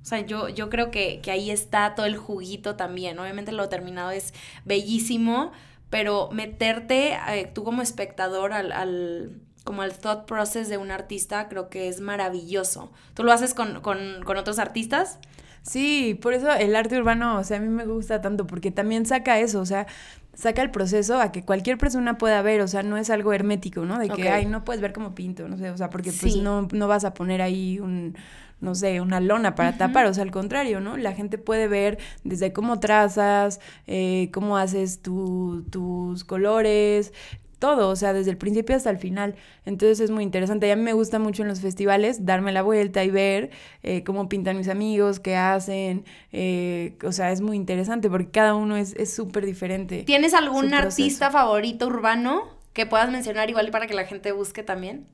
O 0.08 0.10
sea, 0.10 0.26
yo, 0.26 0.50
yo 0.50 0.70
creo 0.70 0.92
que, 0.92 1.22
ahí 1.30 1.52
está 1.52 1.96
todo 1.96 2.06
el 2.06 2.18
juguito 2.18 2.76
también. 2.76 3.18
Obviamente 3.20 3.54
lo 3.54 3.70
terminado 3.70 4.12
es 4.12 4.34
bellísimo, 4.66 5.54
pero 5.90 6.30
meterte 6.32 7.18
eh, 7.30 7.50
tú 7.54 7.64
como 7.64 7.82
espectador 7.82 8.52
al, 8.52 9.42
como 9.68 9.82
al 9.82 9.94
thought 9.94 10.26
process 10.26 10.70
de 10.70 10.78
un 10.78 10.90
artista 10.90 11.50
creo 11.50 11.70
que 11.70 11.90
es 11.90 12.00
maravilloso. 12.00 12.90
¿Tú 13.14 13.24
lo 13.24 13.34
haces 13.34 13.54
con, 13.54 13.82
con, 13.82 14.24
con 14.24 14.38
otros 14.38 14.58
artistas? 14.58 15.20
Sí, 15.62 16.18
por 16.22 16.34
eso 16.34 16.50
el 16.54 16.76
arte 16.78 16.98
urbano, 16.98 17.38
o 17.38 17.44
sea, 17.44 17.58
a 17.58 17.60
mí 17.60 17.68
me 17.68 17.86
gusta 17.86 18.22
tanto 18.22 18.48
porque 18.48 18.72
también 18.72 19.06
saca 19.06 19.38
eso, 19.40 19.60
o 19.60 19.66
sea, 19.66 19.86
saca 20.34 20.62
el 20.62 20.72
proceso 20.72 21.20
a 21.20 21.34
que 21.34 21.44
cualquier 21.44 21.78
persona 21.78 22.18
pueda 22.18 22.42
ver, 22.42 22.62
o 22.62 22.70
sea, 22.70 22.84
no 22.84 22.96
es 22.96 23.10
algo 23.10 23.34
hermético, 23.34 23.84
¿no? 23.84 24.00
De 24.00 24.08
que, 24.08 24.30
ay, 24.30 24.46
no 24.46 24.64
puedes 24.64 24.82
ver 24.82 24.94
como 24.94 25.14
pinto, 25.14 25.50
no 25.50 25.58
sé, 25.58 25.70
o 25.70 25.76
sea, 25.76 25.90
porque 25.90 26.14
pues 26.14 26.38
no, 26.38 26.70
no 26.72 26.88
vas 26.88 27.04
a 27.04 27.14
poner 27.14 27.42
ahí 27.42 27.80
un 27.80 28.16
no 28.60 28.74
sé, 28.74 29.02
una 29.02 29.20
lona 29.20 29.54
para 29.56 29.78
tapar, 29.78 30.08
o 30.08 30.14
sea, 30.14 30.24
al 30.24 30.32
contrario, 30.32 30.80
¿no? 30.80 30.98
La 30.98 31.14
gente 31.14 31.38
puede 31.38 31.68
ver 31.68 32.00
desde 32.24 32.54
cómo 32.54 32.80
trazas, 32.80 33.60
eh, 33.86 34.30
cómo 34.34 34.58
haces 34.58 35.02
tus 35.02 36.24
colores, 36.24 37.14
todo, 37.60 37.90
o 37.90 37.96
sea, 37.96 38.14
desde 38.14 38.32
el 38.32 38.38
principio 38.38 38.76
hasta 38.76 38.90
el 38.90 38.98
final. 38.98 39.36
Entonces 39.66 40.00
es 40.00 40.12
muy 40.12 40.24
interesante. 40.24 40.68
Y 40.68 40.72
a 40.72 40.76
mí 40.76 40.82
me 40.84 40.94
gusta 40.94 41.20
mucho 41.20 41.42
en 41.42 41.48
los 41.48 41.62
festivales 41.62 42.26
darme 42.26 42.52
la 42.52 42.62
vuelta 42.62 43.04
y 43.04 43.12
ver 43.12 43.52
eh, 43.84 44.04
cómo 44.04 44.30
pintan 44.30 44.58
mis 44.58 44.68
amigos, 44.70 45.20
qué 45.20 45.36
hacen. 45.36 46.06
Eh, 46.32 46.98
o 47.04 47.12
sea, 47.12 47.32
es 47.32 47.42
muy 47.42 47.56
interesante 47.56 48.10
porque 48.10 48.30
cada 48.30 48.56
uno 48.56 48.78
es 48.78 49.14
súper 49.14 49.46
diferente. 49.46 50.04
¿Tienes 50.04 50.34
algún 50.34 50.74
artista 50.74 51.32
favorito 51.32 51.88
urbano 51.88 52.44
que 52.74 52.86
puedas 52.86 53.12
mencionar 53.12 53.50
igual 53.50 53.72
para 53.72 53.88
que 53.88 53.94
la 53.94 54.06
gente 54.06 54.32
busque 54.32 54.64
también? 54.64 55.08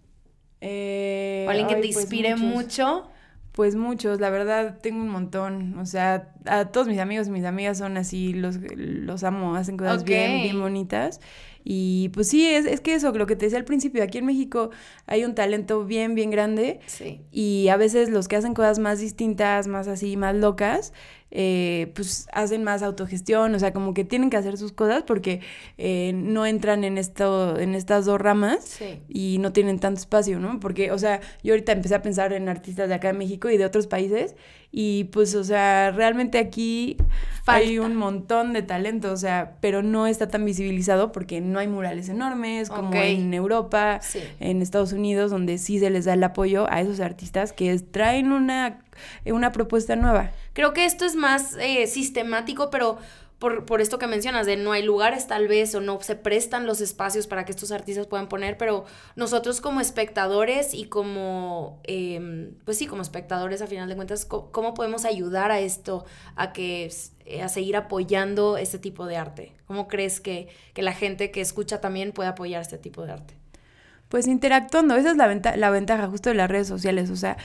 o 0.66 1.50
alguien 1.50 1.68
que 1.68 1.76
te 1.76 1.82
pues 1.82 1.98
inspire 1.98 2.36
mucho. 2.36 3.10
Pues 3.54 3.76
muchos, 3.76 4.20
la 4.20 4.32
verdad 4.32 4.80
tengo 4.82 5.00
un 5.02 5.10
montón. 5.10 5.78
O 5.78 5.86
sea, 5.86 6.34
a 6.46 6.66
todos 6.66 6.88
mis 6.88 6.98
amigos 6.98 7.28
y 7.28 7.32
mis 7.32 7.46
amigas 7.46 7.78
son 7.78 7.98
así, 7.98 8.34
los, 8.34 8.58
los 8.76 9.24
amo, 9.24 9.56
hacen 9.56 9.78
cosas 9.78 10.04
bien, 10.04 10.42
bien 10.42 10.60
bonitas. 10.60 11.22
Y 11.64 12.10
pues 12.10 12.30
sí, 12.30 12.48
es, 12.48 12.66
es 12.66 12.82
que 12.82 12.96
eso, 12.96 13.12
lo 13.12 13.26
que 13.26 13.36
te 13.36 13.46
decía 13.46 13.58
al 13.58 13.66
principio, 13.66 14.04
aquí 14.04 14.18
en 14.18 14.26
México 14.26 14.72
hay 15.06 15.26
un 15.26 15.36
talento 15.36 15.86
bien, 15.86 16.16
bien 16.16 16.30
grande. 16.30 16.80
Sí. 16.88 17.22
Y 17.32 17.68
a 17.70 17.78
veces 17.78 18.10
los 18.10 18.28
que 18.28 18.36
hacen 18.36 18.54
cosas 18.54 18.80
más 18.80 19.00
distintas, 19.00 19.68
más 19.68 19.88
así, 19.88 20.18
más 20.18 20.36
locas, 20.36 20.94
eh, 21.36 21.92
pues 21.96 22.28
hacen 22.32 22.64
más 22.64 22.84
autogestión, 22.84 23.56
o 23.56 23.60
sea, 23.60 23.74
como 23.74 23.96
que 23.96 24.04
tienen 24.04 24.30
que 24.30 24.38
hacer 24.38 24.56
sus 24.56 24.72
cosas 24.72 25.02
porque 25.02 25.42
eh, 25.80 26.12
no 26.14 26.46
entran 26.46 26.84
en, 26.84 27.00
esto, 27.00 27.58
en 27.58 27.74
estas 27.74 28.06
dos 28.06 28.22
ramas 28.22 28.80
y 29.10 29.40
no 29.40 29.52
tienen 29.52 29.80
tanto 29.80 30.00
espacio, 30.00 30.40
¿no? 30.40 30.60
Porque, 30.60 30.92
o 30.92 31.00
sea, 31.00 31.22
yo 31.42 31.54
ahorita 31.54 31.72
empecé 31.72 31.96
a 31.96 32.04
pensar 32.04 32.34
en 32.34 32.50
artistas 32.50 32.88
de 32.88 32.94
acá 32.94 33.08
de 33.08 33.18
México 33.18 33.50
y 33.50 33.58
de 33.58 33.66
otros 33.66 33.88
países 33.88 34.36
y 34.76 35.04
pues, 35.06 35.36
o 35.36 35.44
sea, 35.44 35.92
realmente 35.92 36.40
aquí 36.40 36.98
hay 37.46 37.78
un 37.78 37.96
montón 37.96 38.54
de 38.54 38.64
talento, 38.64 39.12
o 39.12 39.18
sea, 39.18 39.58
pero 39.62 39.84
no 39.84 40.08
está 40.08 40.30
tan 40.30 40.44
visibilizado 40.46 41.12
porque 41.12 41.42
no 41.42 41.60
hay 41.60 41.68
murales 41.68 42.10
enormes 42.10 42.70
como 42.70 42.92
en 42.96 43.36
Europa, 43.36 44.00
en 44.40 44.64
Estados 44.64 44.92
Unidos, 44.92 45.30
donde 45.30 45.60
sí 45.60 45.78
se 45.78 45.92
les 45.92 46.06
da 46.06 46.16
el 46.16 46.24
apoyo 46.24 46.66
a 46.72 46.82
esos 46.82 47.02
artistas 47.02 47.54
que 47.54 47.78
traen 47.78 48.32
una, 48.32 48.80
una 49.28 49.52
propuesta 49.52 49.96
nueva. 49.96 50.32
Creo 50.54 50.74
que 50.74 50.86
esto 50.86 51.06
es 51.06 51.16
más 51.16 51.56
eh, 51.60 51.86
sistemático, 51.86 52.72
pero 52.72 52.98
por, 53.66 53.82
esto 53.82 54.00
que 54.00 54.08
mencionas, 54.08 54.46
de 54.46 54.56
no 54.56 54.72
hay 54.72 54.84
lugares 54.84 55.28
tal 55.28 55.50
vez 55.50 55.76
o 55.76 55.82
no 55.82 56.00
se 56.02 56.16
prestan 56.16 56.66
los 56.66 56.80
espacios 56.80 57.28
para 57.28 57.44
que 57.44 57.52
estos 57.52 57.74
artistas 57.74 58.08
puedan 58.08 58.30
poner, 58.30 58.58
pero 58.58 58.86
nosotros 59.18 59.60
como 59.60 59.82
espectadores 59.82 60.74
y 60.74 60.86
como, 60.86 61.82
em, 61.84 62.54
pues 62.64 62.78
sí, 62.78 62.88
como 62.88 63.02
espectadores 63.02 63.62
a 63.62 63.68
final 63.68 63.90
de 63.90 63.98
cuentas, 63.98 64.26
¿cómo, 64.26 64.74
podemos 64.74 65.04
ayudar 65.04 65.52
a 65.52 65.60
esto, 65.60 66.06
a 66.38 66.54
que 66.54 66.90
a 67.42 67.50
seguir 67.50 67.76
apoyando 67.76 68.56
este 68.56 68.80
tipo 68.80 69.06
de 69.08 69.18
arte? 69.18 69.52
¿Cómo 69.68 69.90
crees 69.90 70.22
que, 70.22 70.48
que 70.74 70.82
la 70.82 70.94
gente 70.94 71.30
que 71.30 71.42
escucha 71.42 71.82
también 71.82 72.14
puede 72.14 72.30
apoyar 72.30 72.62
este 72.62 72.78
tipo 72.78 73.06
de 73.06 73.12
arte? 73.12 73.34
Pues 74.08 74.26
interactuando, 74.26 74.96
esa 74.96 75.12
es 75.12 75.18
la, 75.18 75.58
la 75.58 75.70
ventaja 75.70 76.08
justo 76.08 76.30
de 76.30 76.36
las 76.36 76.50
redes 76.50 76.68
sociales, 76.68 77.10
o 77.10 77.18
sea, 77.18 77.36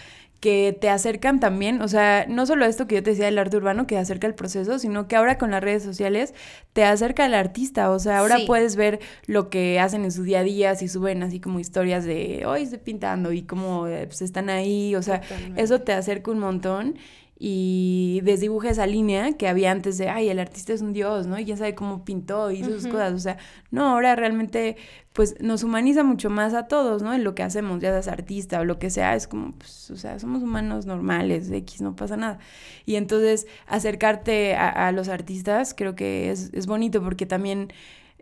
que 0.41 0.77
te 0.81 0.89
acercan 0.89 1.41
también, 1.41 1.83
o 1.83 1.89
sea, 1.89 2.27
no 2.29 2.47
solo 2.47 2.65
esto 2.65 2.87
que 2.87 2.97
yo 2.97 3.03
te 3.03 3.11
decía 3.11 3.25
del 3.25 3.39
arte 3.39 3.57
urbano 3.57 3.87
que 3.87 3.99
acerca 3.99 4.27
el 4.27 4.35
proceso, 4.35 4.79
sino 4.79 5.09
que 5.09 5.17
ahora 5.17 5.37
con 5.37 5.51
las 5.51 5.63
redes 5.63 5.83
sociales 5.83 6.33
te 6.73 6.85
acerca 6.85 7.25
al 7.25 7.35
artista, 7.35 7.91
o 7.91 7.99
sea, 7.99 8.19
ahora 8.19 8.39
puedes 8.47 8.77
ver 8.77 9.01
lo 9.27 9.51
que 9.51 9.81
hacen 9.81 10.05
en 10.05 10.13
su 10.13 10.23
día 10.23 10.41
a 10.41 10.45
día, 10.45 10.75
si 10.77 10.87
suben 10.87 11.25
así 11.25 11.41
como 11.41 11.59
historias 11.59 12.05
de 12.05 12.45
hoy 12.47 12.63
estoy 12.63 12.79
pintando 12.79 13.33
y 13.33 13.43
cómo 13.43 13.89
eh, 13.89 14.07
pues, 14.07 14.23
están 14.23 14.49
ahí, 14.49 14.95
o 14.95 15.03
sea, 15.03 15.23
eso 15.57 15.81
te 15.81 15.93
acerca 15.93 16.31
un 16.31 16.39
montón 16.39 16.95
y 17.41 18.21
desdibuja 18.25 18.71
esa 18.71 18.87
línea 18.87 19.35
que 19.35 19.47
había 19.47 19.71
antes 19.71 19.97
de, 19.97 20.09
ay, 20.09 20.29
el 20.29 20.41
artista 20.41 20.73
es 20.73 20.83
un 20.83 20.93
dios, 20.93 21.29
¿no? 21.29 21.39
Y 21.39 21.45
ya 21.45 21.57
sabe 21.57 21.77
cómo 21.77 22.05
pintó 22.05 22.51
y 22.51 22.59
hizo 22.59 22.71
sus 22.71 22.89
cosas. 22.89 23.13
O 23.13 23.19
sea, 23.19 23.39
no, 23.71 23.91
ahora 23.91 24.17
realmente, 24.17 24.77
pues 25.13 25.37
nos 25.41 25.63
humaniza 25.63 26.03
mucho 26.03 26.31
más 26.31 26.53
a 26.53 26.67
todos, 26.67 27.01
¿no? 27.03 27.15
En 27.15 27.23
lo 27.23 27.37
que 27.37 27.45
hacemos, 27.45 27.81
ya 27.81 27.91
seas 27.91 28.09
artista 28.09 28.59
o 28.59 28.65
lo 28.65 28.81
que 28.81 28.91
sea, 28.91 29.15
es 29.15 29.29
como, 29.29 29.53
pues, 29.53 29.89
o 29.93 29.97
sea, 29.97 30.19
somos 30.19 30.43
humanos 30.43 30.87
normales, 30.87 31.49
X, 31.49 31.81
no 31.81 31.95
pasa 31.95 32.17
nada. 32.17 32.41
Y 32.87 32.97
entonces, 32.97 33.47
acercarte 33.69 34.57
a, 34.57 34.91
los 34.91 35.09
artistas 35.09 35.75
creo 35.75 35.95
que 35.95 36.31
es, 36.31 36.51
es 36.53 36.67
bonito 36.67 37.03
porque 37.03 37.25
también 37.25 37.69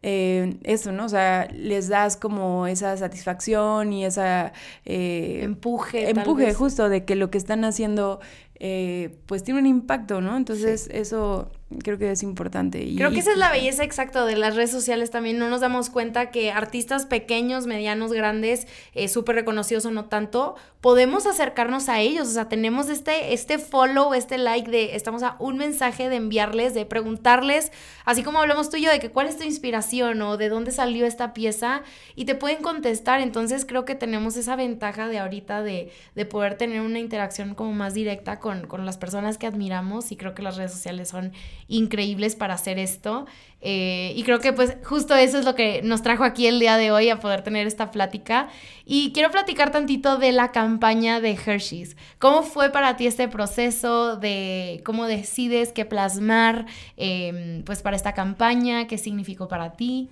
eh, 0.02 0.58
eso, 0.62 0.92
¿no? 0.92 1.06
O 1.06 1.08
sea, 1.08 1.48
les 1.52 1.88
das 1.88 2.16
como 2.16 2.66
esa 2.66 2.96
satisfacción 2.96 3.92
y 3.92 4.04
esa... 4.04 4.52
Eh, 4.84 5.40
empuje. 5.42 6.10
Empuje, 6.10 6.52
justo, 6.54 6.88
de 6.88 7.04
que 7.04 7.16
lo 7.16 7.30
que 7.30 7.38
están 7.38 7.64
haciendo 7.64 8.20
eh, 8.58 9.18
pues 9.26 9.42
tiene 9.42 9.60
un 9.60 9.66
impacto, 9.66 10.20
¿no? 10.20 10.36
Entonces 10.36 10.88
eso 10.90 11.50
creo 11.82 11.98
que 11.98 12.10
es 12.10 12.22
importante. 12.22 12.82
Y, 12.82 12.96
creo 12.96 13.10
que 13.10 13.18
esa 13.18 13.32
es 13.32 13.38
la 13.38 13.50
belleza 13.50 13.82
exacta 13.82 14.24
de 14.24 14.36
las 14.36 14.54
redes 14.54 14.70
sociales 14.70 15.10
también. 15.10 15.38
No 15.38 15.48
nos 15.48 15.60
damos 15.60 15.90
cuenta 15.90 16.30
que 16.30 16.52
artistas 16.52 17.06
pequeños, 17.06 17.66
medianos, 17.66 18.12
grandes, 18.12 18.68
eh, 18.94 19.08
súper 19.08 19.34
reconocidos 19.34 19.84
o 19.86 19.90
no 19.90 20.04
tanto, 20.04 20.54
podemos 20.80 21.26
acercarnos 21.26 21.88
a 21.88 22.00
ellos. 22.00 22.28
O 22.28 22.30
sea, 22.30 22.48
tenemos 22.48 22.88
este, 22.88 23.32
este 23.32 23.58
follow, 23.58 24.14
este 24.14 24.38
like 24.38 24.70
de, 24.70 24.94
estamos 24.94 25.24
a 25.24 25.34
un 25.40 25.56
mensaje 25.56 26.08
de 26.08 26.16
enviarles, 26.16 26.72
de 26.72 26.86
preguntarles, 26.86 27.72
así 28.04 28.22
como 28.22 28.38
hablamos 28.38 28.70
tú 28.70 28.76
y 28.76 28.82
yo, 28.82 28.92
de 28.92 29.00
que 29.00 29.10
cuál 29.10 29.26
es 29.26 29.36
tu 29.36 29.42
inspiración 29.42 30.22
o 30.22 30.36
de 30.36 30.48
dónde 30.48 30.70
salió 30.70 31.04
esta 31.04 31.34
pieza 31.34 31.82
y 32.14 32.26
te 32.26 32.36
pueden 32.36 32.62
contestar. 32.62 33.20
Entonces 33.20 33.64
creo 33.66 33.84
que 33.84 33.96
tenemos 33.96 34.36
esa 34.36 34.54
ventaja 34.54 35.08
de 35.08 35.18
ahorita 35.18 35.64
de, 35.64 35.90
de 36.14 36.24
poder 36.26 36.56
tener 36.56 36.80
una 36.80 37.00
interacción 37.00 37.56
como 37.56 37.72
más 37.72 37.94
directa 37.94 38.38
con, 38.38 38.68
con 38.68 38.86
las 38.86 38.98
personas 38.98 39.36
que 39.36 39.48
admiramos 39.48 40.12
y 40.12 40.16
creo 40.16 40.34
que 40.34 40.42
las 40.42 40.56
redes 40.56 40.70
sociales 40.70 41.08
son 41.08 41.32
increíbles 41.68 42.36
para 42.36 42.54
hacer 42.54 42.78
esto. 42.78 43.26
Eh, 43.60 44.12
y 44.14 44.22
creo 44.22 44.38
que 44.38 44.52
pues 44.52 44.76
justo 44.84 45.14
eso 45.16 45.38
es 45.38 45.44
lo 45.44 45.54
que 45.54 45.80
nos 45.82 46.02
trajo 46.02 46.22
aquí 46.22 46.46
el 46.46 46.60
día 46.60 46.76
de 46.76 46.92
hoy 46.92 47.08
a 47.08 47.18
poder 47.18 47.42
tener 47.42 47.66
esta 47.66 47.90
plática. 47.90 48.48
Y 48.84 49.12
quiero 49.12 49.30
platicar 49.30 49.72
tantito 49.72 50.18
de 50.18 50.32
la 50.32 50.52
campaña 50.52 51.20
de 51.20 51.32
Hershey's. 51.32 51.96
¿Cómo 52.18 52.42
fue 52.42 52.70
para 52.70 52.96
ti 52.96 53.06
este 53.06 53.28
proceso 53.28 54.16
de 54.16 54.82
cómo 54.84 55.06
decides 55.06 55.72
qué 55.72 55.84
plasmar 55.84 56.66
em, 56.96 57.64
pues 57.64 57.82
para 57.82 57.96
esta 57.96 58.12
campaña? 58.12 58.86
¿Qué 58.86 58.98
significó 58.98 59.48
para 59.48 59.72
ti? 59.72 60.10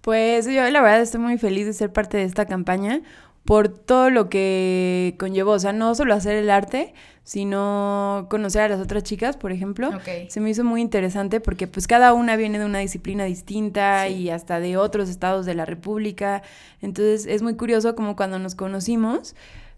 Pues 0.00 0.46
yo 0.46 0.70
la 0.70 0.80
verdad 0.80 1.00
estoy 1.00 1.20
muy 1.20 1.36
feliz 1.36 1.66
de 1.66 1.72
ser 1.72 1.92
parte 1.92 2.16
de 2.16 2.24
esta 2.24 2.46
campaña 2.46 3.02
por 3.44 3.68
todo 3.68 4.10
lo 4.10 4.28
que 4.28 5.14
conllevó, 5.18 5.52
o 5.52 5.58
sea, 5.58 5.72
no 5.72 5.94
solo 5.94 6.14
hacer 6.14 6.34
el 6.36 6.50
arte, 6.50 6.94
sino 7.26 8.28
conocer 8.30 8.62
a 8.62 8.68
las 8.68 8.80
otras 8.80 9.02
chicas, 9.02 9.36
por 9.36 9.50
ejemplo. 9.50 9.90
Se 10.28 10.38
me 10.38 10.48
hizo 10.48 10.62
muy 10.62 10.80
interesante 10.80 11.40
porque 11.40 11.66
pues 11.66 11.88
cada 11.88 12.12
una 12.12 12.36
viene 12.36 12.60
de 12.60 12.64
una 12.64 12.78
disciplina 12.78 13.24
distinta 13.24 14.08
y 14.08 14.30
hasta 14.30 14.60
de 14.60 14.76
otros 14.76 15.08
estados 15.08 15.44
de 15.44 15.56
la 15.56 15.64
República. 15.64 16.44
Entonces 16.80 17.26
es 17.26 17.42
muy 17.42 17.56
curioso 17.56 17.96
como 17.96 18.14
cuando 18.14 18.38
nos 18.38 18.54
conocimos, 18.54 19.34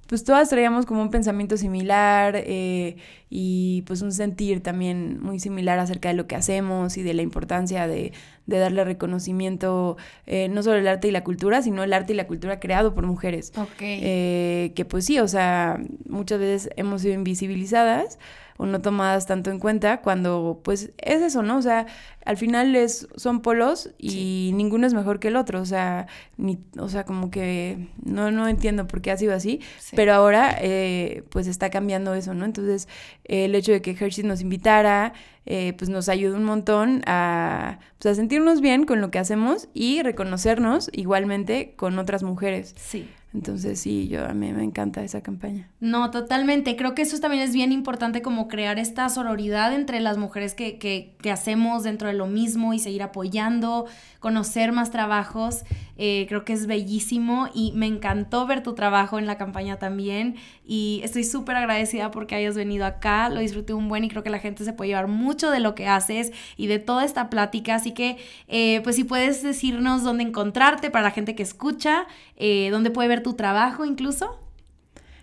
pues 0.09 0.25
todas 0.25 0.49
traíamos 0.49 0.87
como 0.87 1.03
un 1.03 1.11
pensamiento 1.11 1.59
similar 1.59 2.35
eh, 2.35 2.97
y 3.29 3.83
pues 3.83 4.01
un 4.01 4.11
sentir 4.11 4.63
también 4.63 5.21
muy 5.21 5.39
similar 5.39 5.79
acerca 5.79 6.09
de 6.09 6.15
lo 6.15 6.27
que 6.27 6.35
hacemos 6.35 6.97
y 6.97 7.03
de 7.03 7.13
la 7.13 7.21
importancia 7.21 7.87
de, 7.87 8.13
de 8.47 8.59
darle 8.59 8.85
reconocimiento 8.85 9.99
eh, 10.27 10.49
no 10.49 10.63
solo 10.63 10.79
el 10.79 10.89
arte 10.89 11.09
y 11.09 11.11
la 11.11 11.25
cultura, 11.25 11.61
sino 11.61 11.85
el 11.85 11.93
arte 11.93 12.15
y 12.15 12.17
la 12.17 12.27
cultura 12.27 12.59
creado 12.59 12.95
por 12.95 13.07
mujeres. 13.07 13.53
Eh, 13.81 14.73
que 14.75 14.87
pues 14.87 15.05
sí, 15.05 15.19
o 15.19 15.29
sea, 15.29 15.79
muchas 16.09 16.41
veces 16.41 16.71
hemos 16.77 17.03
sido 17.03 17.13
invisibilizadas 17.13 18.19
o 18.59 18.67
no 18.67 18.81
tomadas 18.83 19.25
tanto 19.25 19.51
en 19.51 19.61
cuenta 19.61 20.03
cuando 20.03 20.61
pues 20.63 20.91
es 20.99 21.23
eso, 21.23 21.43
¿no? 21.43 21.57
O 21.57 21.63
sea, 21.63 21.87
al 22.27 22.37
final 22.37 22.75
es, 22.77 23.09
son 23.17 23.41
polos 23.41 23.91
y 23.99 24.51
ninguno 24.55 24.87
es 24.87 24.93
mejor 24.93 25.21
que 25.21 25.29
el 25.29 25.37
otro, 25.37 25.63
o 25.63 25.65
sea, 25.65 26.09
ni, 26.37 26.59
o 26.77 26.89
sea, 26.89 27.05
como 27.05 27.31
que 27.31 27.89
no, 28.05 28.31
no 28.33 28.49
entiendo 28.49 28.87
por 28.87 29.01
qué 29.01 29.13
ha 29.13 29.17
sido 29.17 29.33
así, 29.33 29.61
pero 29.95 30.13
ahora 30.13 30.59
eh, 30.61 31.23
pues 31.31 31.47
está 31.47 31.71
cambiando 31.71 32.15
eso, 32.15 32.35
¿no? 32.35 32.45
Entonces, 32.45 32.89
el 33.25 33.55
hecho 33.55 33.73
de 33.73 33.81
que 33.81 33.93
Hershey 33.93 34.25
nos 34.25 34.41
invitara, 34.41 35.13
eh, 35.47 35.73
pues 35.79 35.89
nos 35.89 36.09
ayuda 36.09 36.37
un 36.37 36.45
montón 36.45 37.03
a, 37.07 37.79
pues, 38.01 38.13
a 38.13 38.15
sentirnos 38.17 38.61
bien 38.61 38.85
con 38.85 39.01
lo 39.01 39.13
que 39.13 39.21
hacemos 39.21 39.69
y 39.73 40.03
reconocernos 40.03 40.91
igualmente 40.93 41.75
con 41.77 41.99
otras 41.99 42.25
mujeres. 42.25 42.75
Sí. 42.77 43.09
Entonces 43.35 43.79
sí, 43.79 44.09
yo 44.09 44.25
a 44.25 44.33
mí 44.33 44.53
me 44.53 44.65
encanta 44.65 45.03
esa 45.03 45.23
campaña. 45.23 45.69
No, 45.81 46.11
totalmente. 46.11 46.77
Creo 46.77 46.95
que 46.95 47.03
eso 47.03 47.21
también 47.21 47.43
es 47.43 47.53
bien 47.53 47.73
importante 47.73 48.23
como 48.23 48.49
crear 48.49 48.79
esta 48.79 49.09
sororidad 49.11 49.75
entre 49.75 50.01
las 50.01 50.17
mujeres 50.17 50.55
que, 50.55 50.79
que, 50.79 51.15
que 51.21 51.31
hacemos 51.31 51.83
dentro 51.83 52.09
de 52.09 52.15
lo 52.15 52.27
mismo 52.27 52.73
y 52.73 52.79
seguir 52.79 53.03
apoyando, 53.03 53.87
conocer 54.19 54.73
más 54.73 54.91
trabajos. 54.91 55.65
Eh, 56.01 56.27
creo 56.29 56.45
que 56.45 56.53
es 56.53 56.69
bellísimo 56.69 57.49
y 57.53 57.73
me 57.73 57.87
encantó 57.87 58.47
ver 58.47 58.63
tu 58.63 58.77
trabajo 58.77 59.19
en 59.19 59.27
la 59.27 59.37
campaña 59.37 59.81
también 59.81 60.37
y 60.65 61.01
estoy 61.03 61.25
súper 61.25 61.57
agradecida 61.57 62.13
porque 62.13 62.37
hayas 62.37 62.55
venido 62.55 62.87
acá, 62.87 63.29
lo 63.31 63.41
disfruté 63.41 63.75
un 63.75 63.89
buen 63.89 64.05
y 64.05 64.09
creo 64.09 64.23
que 64.23 64.31
la 64.31 64.39
gente 64.39 64.65
se 64.65 64.73
puede 64.73 64.91
llevar 64.91 65.09
mucho 65.09 65.51
de 65.51 65.59
lo 65.59 65.75
que 65.75 65.89
haces 65.89 66.31
y 66.57 66.69
de 66.69 66.79
toda 66.79 67.05
esta 67.05 67.29
plática, 67.31 67.75
así 67.75 67.91
que 67.91 68.17
eh, 68.47 68.81
pues 68.85 68.95
si 68.95 69.03
puedes 69.03 69.43
decirnos 69.43 70.05
dónde 70.05 70.23
encontrarte 70.23 70.89
para 70.91 71.03
la 71.03 71.11
gente 71.11 71.35
que 71.35 71.43
escucha, 71.43 72.07
eh, 72.37 72.69
dónde 72.71 72.93
puede 72.93 73.09
ver 73.09 73.18
tu 73.23 73.35
trabajo 73.35 73.85
incluso. 73.85 74.39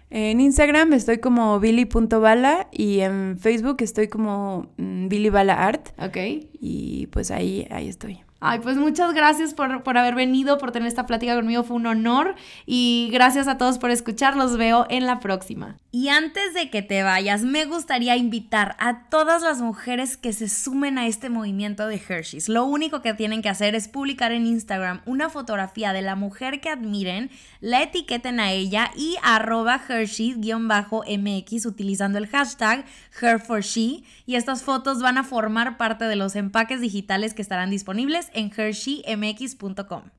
En 0.10 0.40
Instagram 0.40 0.94
estoy 0.94 1.18
como 1.18 1.60
billy.bala 1.60 2.68
y 2.72 3.00
en 3.00 3.38
Facebook 3.40 3.78
estoy 3.80 4.08
como 4.08 4.72
mm, 4.78 5.08
Billy 5.08 5.30
Bala 5.30 5.66
Art. 5.66 5.90
Ok. 6.00 6.18
Y 6.54 7.08
pues 7.08 7.32
ahí, 7.32 7.68
ahí 7.72 7.90
estoy. 7.90 8.20
Ay, 8.48 8.60
pues 8.60 8.78
muchas 8.78 9.12
gracias 9.16 9.56
por, 9.56 9.82
por, 9.82 9.98
haber 9.98 10.14
venido, 10.14 10.60
por 10.60 10.72
tener 10.72 10.88
esta 10.88 11.08
plática 11.08 11.34
conmigo, 11.34 11.64
fue 11.64 11.78
un 11.78 11.88
honor 11.88 12.36
y 12.68 13.10
gracias 13.12 13.48
a 13.48 13.58
todos 13.58 13.80
por 13.80 13.90
escuchar, 13.90 14.38
los 14.38 14.56
veo 14.56 14.86
en 14.92 15.08
la 15.08 15.20
próxima. 15.20 15.78
Y 15.92 16.10
antes 16.10 16.54
de 16.54 16.70
que 16.70 16.84
te 16.84 17.02
vayas, 17.02 17.42
me 17.42 17.66
gustaría 17.66 18.18
invitar 18.18 18.76
a 18.80 19.10
todas 19.10 19.42
las 19.42 19.62
mujeres 19.62 20.16
que 20.16 20.32
se 20.32 20.48
sumen 20.48 21.00
a 21.00 21.08
este 21.08 21.30
movimiento 21.30 21.88
de 21.88 21.96
Hershey's. 21.96 22.48
Lo 22.48 22.66
único 22.66 23.02
que 23.02 23.16
tienen 23.16 23.42
que 23.42 23.50
hacer 23.50 23.74
es 23.74 23.88
publicar 23.88 24.32
en 24.32 24.46
Instagram 24.46 25.02
una 25.08 25.30
fotografía 25.30 25.92
de 25.92 26.04
la 26.04 26.16
mujer 26.16 26.62
que 26.62 26.70
admiren, 26.70 27.32
la 27.62 27.82
etiqueten 27.82 28.40
a 28.40 28.52
ella 28.52 28.92
y 28.96 29.16
arroba 29.24 29.82
Hershey's-mx 29.88 31.66
utilizando 31.66 32.20
el 32.20 32.28
hashtag 32.28 32.86
HerForShe 33.20 34.04
y 34.28 34.36
estas 34.36 34.62
fotos 34.62 35.02
van 35.02 35.18
a 35.18 35.24
formar 35.24 35.78
parte 35.78 36.06
de 36.06 36.16
los 36.16 36.36
empaques 36.36 36.82
digitales 36.82 37.34
que 37.34 37.42
estarán 37.42 37.72
disponibles 37.72 38.30
en 38.36 38.52
HersheyMX.com. 38.52 40.12